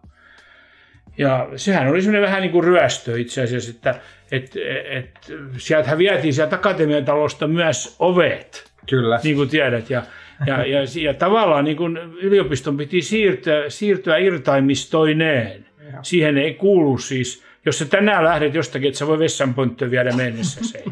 [1.19, 3.95] Ja sehän oli semmoinen vähän niin kuin ryöstö itse asiassa, että
[4.31, 4.57] et,
[4.91, 8.73] et, sieltähän vietiin sieltä akatemian talosta myös ovet.
[8.89, 9.21] Kyllä.
[9.23, 9.91] Niin kuin tiedät.
[9.91, 10.03] Ja,
[10.47, 15.67] ja, ja, ja tavallaan niin kuin yliopiston piti siirtyä, siirtyä irtaimistoineen.
[15.93, 15.99] Ja.
[16.03, 20.61] Siihen ei kuulu siis jos sä tänään lähdet jostakin, että sä voi vessanpönttö viedä mennessä
[20.65, 20.85] se,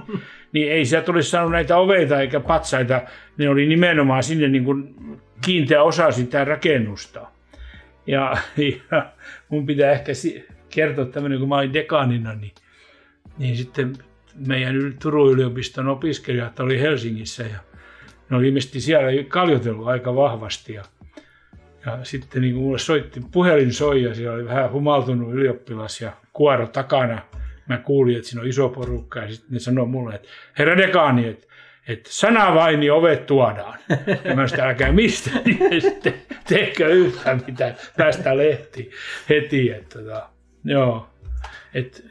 [0.52, 3.02] niin ei sieltä olisi saanut näitä oveita eikä patsaita.
[3.36, 4.94] Ne oli nimenomaan sinne niin kuin
[5.44, 7.26] kiinteä osa sitä rakennusta.
[8.06, 8.36] Ja,
[8.90, 9.12] ja
[9.48, 10.12] mun pitää ehkä
[10.70, 12.52] kertoa tämmöinen, kun mä olin dekaanina, niin,
[13.38, 13.92] niin sitten
[14.34, 17.58] meidän Turun yliopiston opiskelijat oli Helsingissä ja
[18.30, 20.72] ne oli ilmeisesti siellä kaljotellut aika vahvasti.
[20.72, 20.84] Ja,
[21.86, 26.66] ja sitten niin mulle soitti, puhelin soi ja siellä oli vähän humaltunut ylioppilas ja kuoro
[26.66, 27.22] takana.
[27.68, 31.28] Mä kuulin, että siinä on iso porukka ja sitten ne sanoi mulle, että herra dekaani,
[31.28, 31.46] että,
[31.92, 33.78] että sana vain, niin ovet tuodaan.
[34.24, 35.30] Ja mä sitä älkää mistä,
[35.78, 36.14] sitten
[36.48, 38.90] tehkö yhtään mitä tästä lehti
[39.28, 39.70] heti.
[39.70, 40.28] Että, tota,
[40.64, 41.06] joo.
[41.74, 42.04] Et,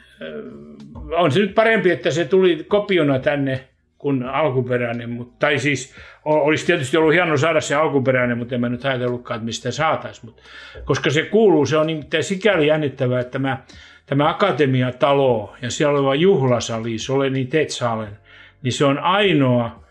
[1.18, 5.96] on se nyt parempi, että se tuli kopiona tänne kuin alkuperäinen, mutta, tai siis
[6.26, 10.26] olisi tietysti ollut hieno saada se alkuperäinen, mutta en mä nyt ajatellutkaan, että mistä saataisiin.
[10.26, 10.44] Mutta,
[10.86, 13.58] koska se kuuluu, se on niin sikäli jännittävää, että mä
[14.06, 18.18] tämä akatemiatalo ja siellä oleva juhlasali, Soleni Tetsalen,
[18.62, 19.84] niin se on ainoa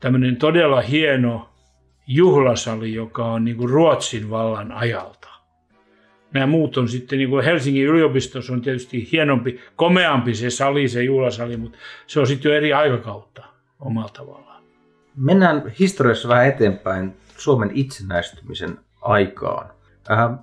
[0.00, 1.48] tämmöinen todella hieno
[2.06, 5.28] juhlasali, joka on niin kuin Ruotsin vallan ajalta.
[6.32, 11.02] Nämä muut on sitten, niin kuin Helsingin yliopistossa on tietysti hienompi, komeampi se sali, se
[11.02, 13.44] juhlasali, mutta se on sitten jo eri aikakautta
[13.80, 14.62] omalla tavallaan.
[15.16, 19.70] Mennään historiassa vähän eteenpäin Suomen itsenäistymisen aikaan.
[20.10, 20.38] Äh,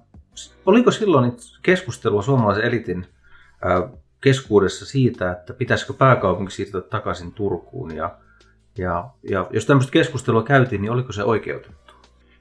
[0.66, 3.06] Oliko silloin keskustelua suomalaisen elitin
[4.24, 7.96] keskuudessa siitä, että pitäisikö pääkaupunki siirtyä takaisin Turkuun?
[7.96, 8.18] Ja,
[8.78, 11.94] ja, ja jos tämmöistä keskustelua käytiin, niin oliko se oikeutettu?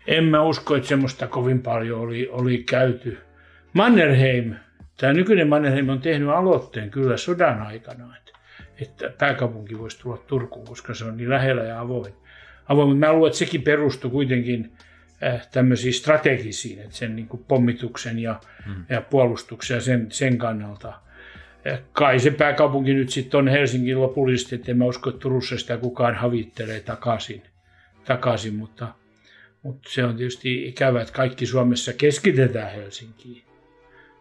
[0.07, 3.19] En mä usko, että semmoista kovin paljon oli, oli käyty.
[3.73, 4.55] Mannerheim,
[4.97, 8.39] tämä nykyinen Mannerheim on tehnyt aloitteen kyllä sodan aikana, että,
[8.81, 12.15] että pääkaupunki voisi tulla Turkuun, koska se on niin lähellä ja avoin.
[12.69, 12.89] avoin.
[12.89, 14.73] Mutta mä luulen, että sekin perustui kuitenkin
[15.23, 18.85] äh, tämmöisiin strategisiin, että sen niin pommituksen ja, mm.
[18.89, 20.93] ja puolustuksen ja sen, sen kannalta.
[21.93, 25.77] Kai se pääkaupunki nyt sitten on Helsingin lopullisesti, että en mä usko, että Turussa sitä
[25.77, 27.43] kukaan havittelee takaisin,
[28.05, 28.89] takaisin mutta,
[29.63, 33.43] mutta se on tietysti ikävä, että kaikki Suomessa keskitetään Helsinkiin.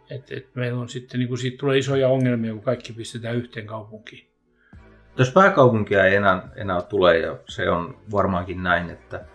[0.10, 4.28] Et, et meillä on sitten, niin siitä tulee isoja ongelmia, kun kaikki pistetään yhteen kaupunkiin.
[5.18, 9.26] Jos pääkaupunkia ei enää, enää tule, ja se on varmaankin näin, että,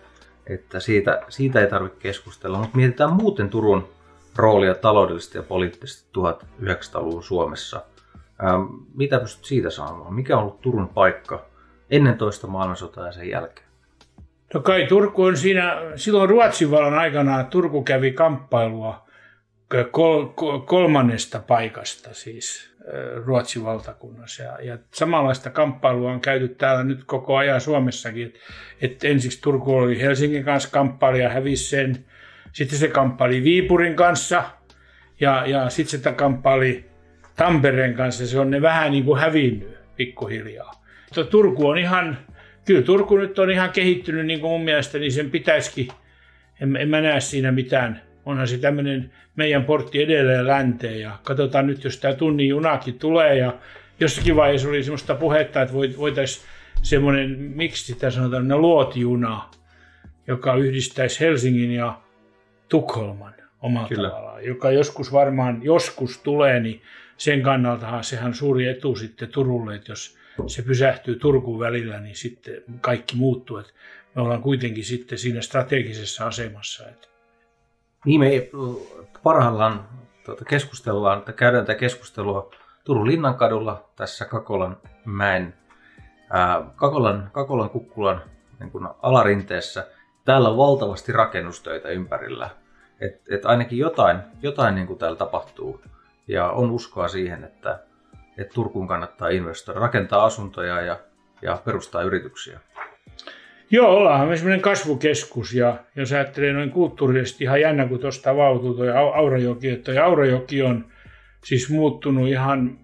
[0.45, 3.87] että siitä, siitä ei tarvitse keskustella, mutta mietitään muuten Turun
[4.35, 7.81] roolia taloudellisesti ja poliittisesti 1900-luvun Suomessa.
[8.43, 8.61] Ähm,
[8.93, 10.13] mitä pystyt siitä sanomaan?
[10.13, 11.45] Mikä on ollut Turun paikka
[11.89, 13.67] ennen toista maailmansotaa ja sen jälkeen?
[14.53, 19.07] No kai Turku on siinä, silloin Ruotsin vallan aikana Turku kävi kamppailua
[19.91, 20.25] kol,
[20.65, 22.77] kolmannesta paikasta siis
[23.25, 24.43] Ruotsin valtakunnassa.
[24.43, 28.27] Ja, ja samanlaista kamppailua on käyty täällä nyt koko ajan Suomessakin.
[28.27, 28.37] Että
[28.81, 32.05] et ensiksi Turku oli Helsingin kanssa kamppaili ja hävisi sen.
[32.51, 34.43] Sitten se kamppaili Viipurin kanssa
[35.19, 36.85] ja, ja sitten se kamppaili
[37.37, 38.27] Tampereen kanssa.
[38.27, 40.83] Se on ne vähän niin kuin hävinnyt pikkuhiljaa.
[41.05, 42.17] Mutta Turku on ihan,
[42.65, 45.87] kyllä Turku nyt on ihan kehittynyt niin kuin mun mielestä, niin sen pitäisikin,
[46.61, 51.67] en, en mä näe siinä mitään onhan se tämmöinen meidän portti edelleen länteen ja katsotaan
[51.67, 53.53] nyt, jos tämä tunnin junakin tulee ja
[53.99, 56.45] jossakin vaiheessa oli semmoista puhetta, että voitaisiin
[56.81, 59.49] semmoinen, miksi sitä sanotaan, luotijuna,
[60.27, 62.01] joka yhdistäisi Helsingin ja
[62.69, 64.09] Tukholman omalla Kyllä.
[64.09, 66.81] tavallaan, joka joskus varmaan, joskus tulee, niin
[67.17, 72.63] sen kannaltahan sehän suuri etu sitten Turulle, että jos se pysähtyy Turkuun välillä, niin sitten
[72.81, 73.57] kaikki muuttuu.
[73.57, 73.73] Että
[74.15, 76.87] me ollaan kuitenkin sitten siinä strategisessa asemassa.
[76.89, 77.07] Että
[78.05, 78.49] niin me
[79.23, 79.89] parhaillaan
[80.25, 82.51] tuota, keskustellaan, että käydään tätä keskustelua
[82.83, 85.53] Turun Linnankadulla tässä Kakolan mäen,
[86.29, 88.21] ää, Kakolan, Kakolan kukkulan
[88.59, 89.87] niin kuin alarinteessä.
[90.25, 92.49] Täällä on valtavasti rakennustöitä ympärillä.
[93.01, 95.81] Et, et ainakin jotain, jotain niin kuin täällä tapahtuu.
[96.27, 97.79] Ja on uskoa siihen, että,
[98.37, 100.99] että Turkuun kannattaa investoida, rakentaa asuntoja ja,
[101.41, 102.59] ja perustaa yrityksiä.
[103.71, 108.73] Joo, ollaan me semmoinen kasvukeskus ja jos ajattelee noin kulttuurisesti ihan jännä, kun tuosta avautuu
[108.73, 110.85] tuo Aurajoki, että tuo Aurajoki on
[111.43, 112.79] siis muuttunut ihan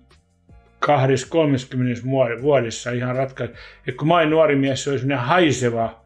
[0.85, 3.53] 20-30 vuodessa ihan ratkaisu.
[3.87, 6.02] Et kun mä olin nuori mies, se oli semmoinen haiseva,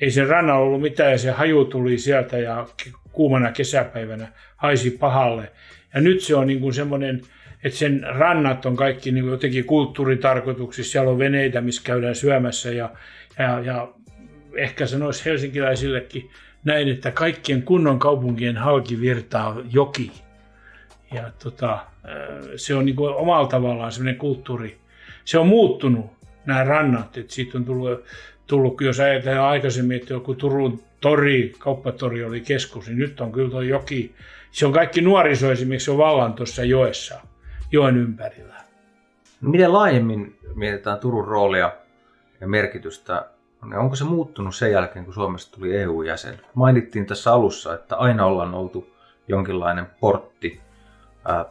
[0.00, 2.66] ei se ranna ollut mitään ja se haju tuli sieltä ja
[3.12, 5.52] kuumana kesäpäivänä haisi pahalle.
[5.94, 7.20] Ja nyt se on niin kuin semmoinen,
[7.64, 12.70] että sen rannat on kaikki niin kuin jotenkin kulttuuritarkoituksissa, siellä on veneitä, missä käydään syömässä
[12.70, 12.90] ja,
[13.38, 13.88] ja, ja
[14.56, 16.30] ehkä sanoisi helsinkiläisillekin
[16.64, 20.12] näin, että kaikkien kunnon kaupunkien halki virtaa joki.
[21.14, 21.80] Ja tota, äh,
[22.56, 24.78] se on niin kuin omalla tavallaan semmoinen kulttuuri.
[25.24, 26.06] Se on muuttunut,
[26.46, 28.04] nämä rannat, että siitä on tullut,
[28.48, 33.50] tullut jos ajatellaan aikaisemmin, että joku Turun tori, kauppatori oli keskus, niin nyt on kyllä
[33.50, 34.14] tuo joki.
[34.50, 37.20] Se on kaikki nuoriso esimerkiksi on vallan tuossa joessa,
[37.72, 38.54] joen ympärillä.
[39.40, 41.72] Miten laajemmin mietitään Turun roolia
[42.40, 43.28] ja merkitystä
[43.64, 46.40] niin onko se muuttunut sen jälkeen, kun Suomesta tuli EU-jäsen?
[46.54, 48.94] Mainittiin tässä alussa, että aina ollaan oltu
[49.28, 50.60] jonkinlainen portti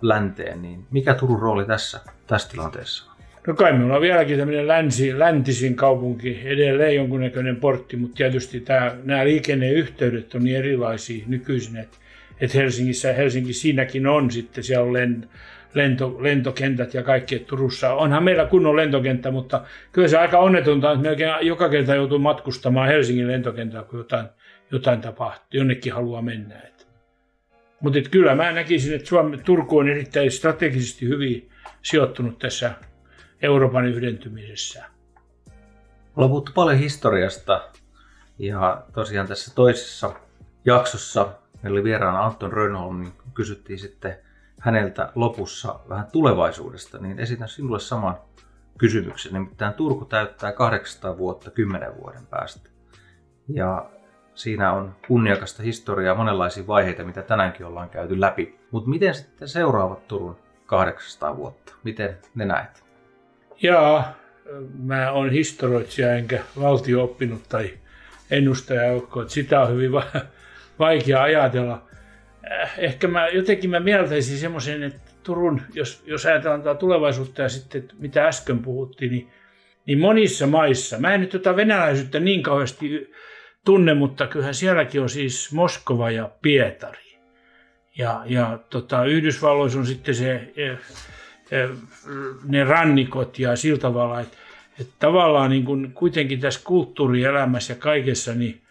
[0.02, 3.17] länteen, niin mikä Turun rooli tässä, tässä tilanteessa on?
[3.48, 8.96] No kai me ollaan vieläkin tämmöinen länsi, läntisin kaupunki, edelleen jonkunnäköinen portti, mutta tietysti tämä,
[9.04, 11.98] nämä liikenneyhteydet on niin erilaisia nykyisin, että,
[12.42, 15.30] että Helsingissä, Helsinki siinäkin on sitten, siellä on lent,
[15.74, 20.92] lento, lentokentät ja kaikki, että Turussa onhan meillä kunnon lentokenttä, mutta kyllä se aika onnetonta,
[20.92, 24.28] että melkein joka kerta joutuu matkustamaan Helsingin lentokentällä, kun jotain,
[24.72, 26.56] jotain tapahtuu, jonnekin haluaa mennä.
[27.80, 31.50] Mutta kyllä mä näkisin, että Suomi, Turku on erittäin strategisesti hyvin
[31.82, 32.72] sijoittunut tässä
[33.42, 34.86] Euroopan yhdentymisessä.
[36.16, 37.70] Ollaan puhuttu paljon historiasta
[38.40, 40.14] ja tosiaan tässä toisessa
[40.66, 41.30] jaksossa
[41.64, 44.18] meillä oli vieraana Anton Rönnholm, niin kysyttiin sitten
[44.60, 48.18] häneltä lopussa vähän tulevaisuudesta, niin esitän sinulle saman
[48.78, 49.34] kysymyksen.
[49.34, 52.70] Nimittäin Turku täyttää 800 vuotta 10 vuoden päästä.
[53.48, 53.90] Ja
[54.36, 58.60] siinä on kunniakasta historiaa, monenlaisia vaiheita, mitä tänäänkin ollaan käyty läpi.
[58.72, 61.74] Mutta miten sitten seuraavat Turun 800 vuotta?
[61.84, 62.87] Miten ne näet?
[63.62, 64.16] Jaa,
[64.80, 67.70] mä oon historioitsija enkä valtio oppinut tai
[68.32, 69.92] ennustaja, että sitä on hyvin
[70.80, 71.88] vaikea ajatella.
[72.52, 77.50] Äh, ehkä mä jotenkin mä mieltäisin semmoisen, että Turun, jos, jos ajatellaan tätä tulevaisuutta ja
[77.50, 79.28] sitten mitä äsken puhuttiin, niin,
[79.86, 83.12] niin monissa maissa, mä en nyt tota venäläisyyttä niin kauheasti
[83.66, 87.18] tunne, mutta kyllähän sielläkin on siis Moskova ja Pietari.
[87.98, 90.78] Ja, ja tota, Yhdysvalloissa on sitten se, e, e,
[92.48, 94.38] ne rannikot ja sillä tavalla, että,
[94.80, 98.62] että tavallaan niin kuin kuitenkin tässä kulttuurielämässä ja kaikessa, niin,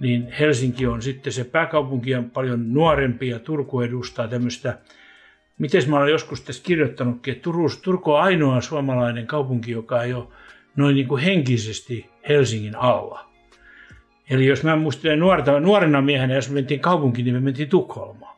[0.00, 4.78] niin Helsinki on sitten se pääkaupunki on paljon nuorempi ja Turku edustaa tämmöistä,
[5.58, 10.14] miten mä olen joskus tässä kirjoittanutkin, että Turku, Turku on ainoa suomalainen kaupunki, joka ei
[10.14, 10.28] ole
[10.76, 13.30] noin niin kuin henkisesti Helsingin alla.
[14.30, 15.20] Eli jos mä muistelen
[15.60, 18.35] nuorena miehenä, jos me mentiin kaupunkiin, niin me mentiin Tukholmaan.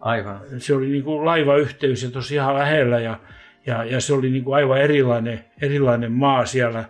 [0.00, 0.40] Aivan.
[0.58, 3.20] Se oli niin kuin laivayhteys ja tosi ihan lähellä ja,
[3.66, 6.84] ja, ja se oli niin kuin aivan erilainen, erilainen maa siellä.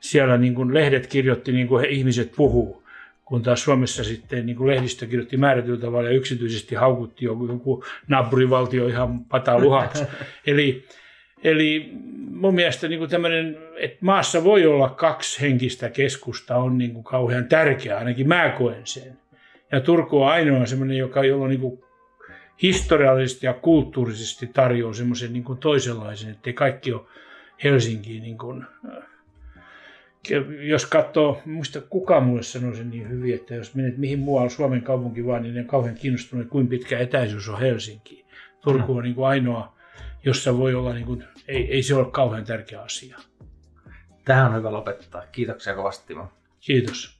[0.00, 2.82] Siellä niin kuin lehdet kirjoitti niin kuin ihmiset puhuu,
[3.24, 7.84] kun taas Suomessa sitten niin kuin lehdistö kirjoitti määrätyllä tavalla ja yksityisesti haukutti joku, joku
[8.08, 10.04] naapurivaltio ihan pataluhaksi.
[10.46, 10.86] Eli
[11.44, 11.92] Eli
[12.30, 17.04] mun mielestä niin kuin tämmöinen, että maassa voi olla kaksi henkistä keskusta on niin kuin
[17.04, 19.18] kauhean tärkeää, ainakin mä koen sen.
[19.72, 21.82] Ja Turku on ainoa semmoinen, joka, jolla niin kuin
[22.62, 27.06] historiallisesti ja kulttuurisesti tarjoaa semmoisen niin kuin toisenlaisen, että kaikki ole
[27.64, 29.04] Helsinkiin niin kuin, äh,
[30.60, 34.82] jos katsoo, muista kuka mulle sanoi sen niin hyvin, että jos menet mihin muualle Suomen
[34.82, 38.26] kaupunki vaan, niin ne on kauhean kiinnostuneet, kuinka pitkä etäisyys on Helsinkiin.
[38.60, 39.78] Turku on niin kuin ainoa
[40.24, 43.18] jossa voi olla, niin kuin, ei, ei se ole kauhean tärkeä asia.
[44.24, 45.26] Tähän on hyvä lopettaa.
[45.32, 46.28] Kiitoksia kovasti Timo.
[46.60, 47.17] Kiitos.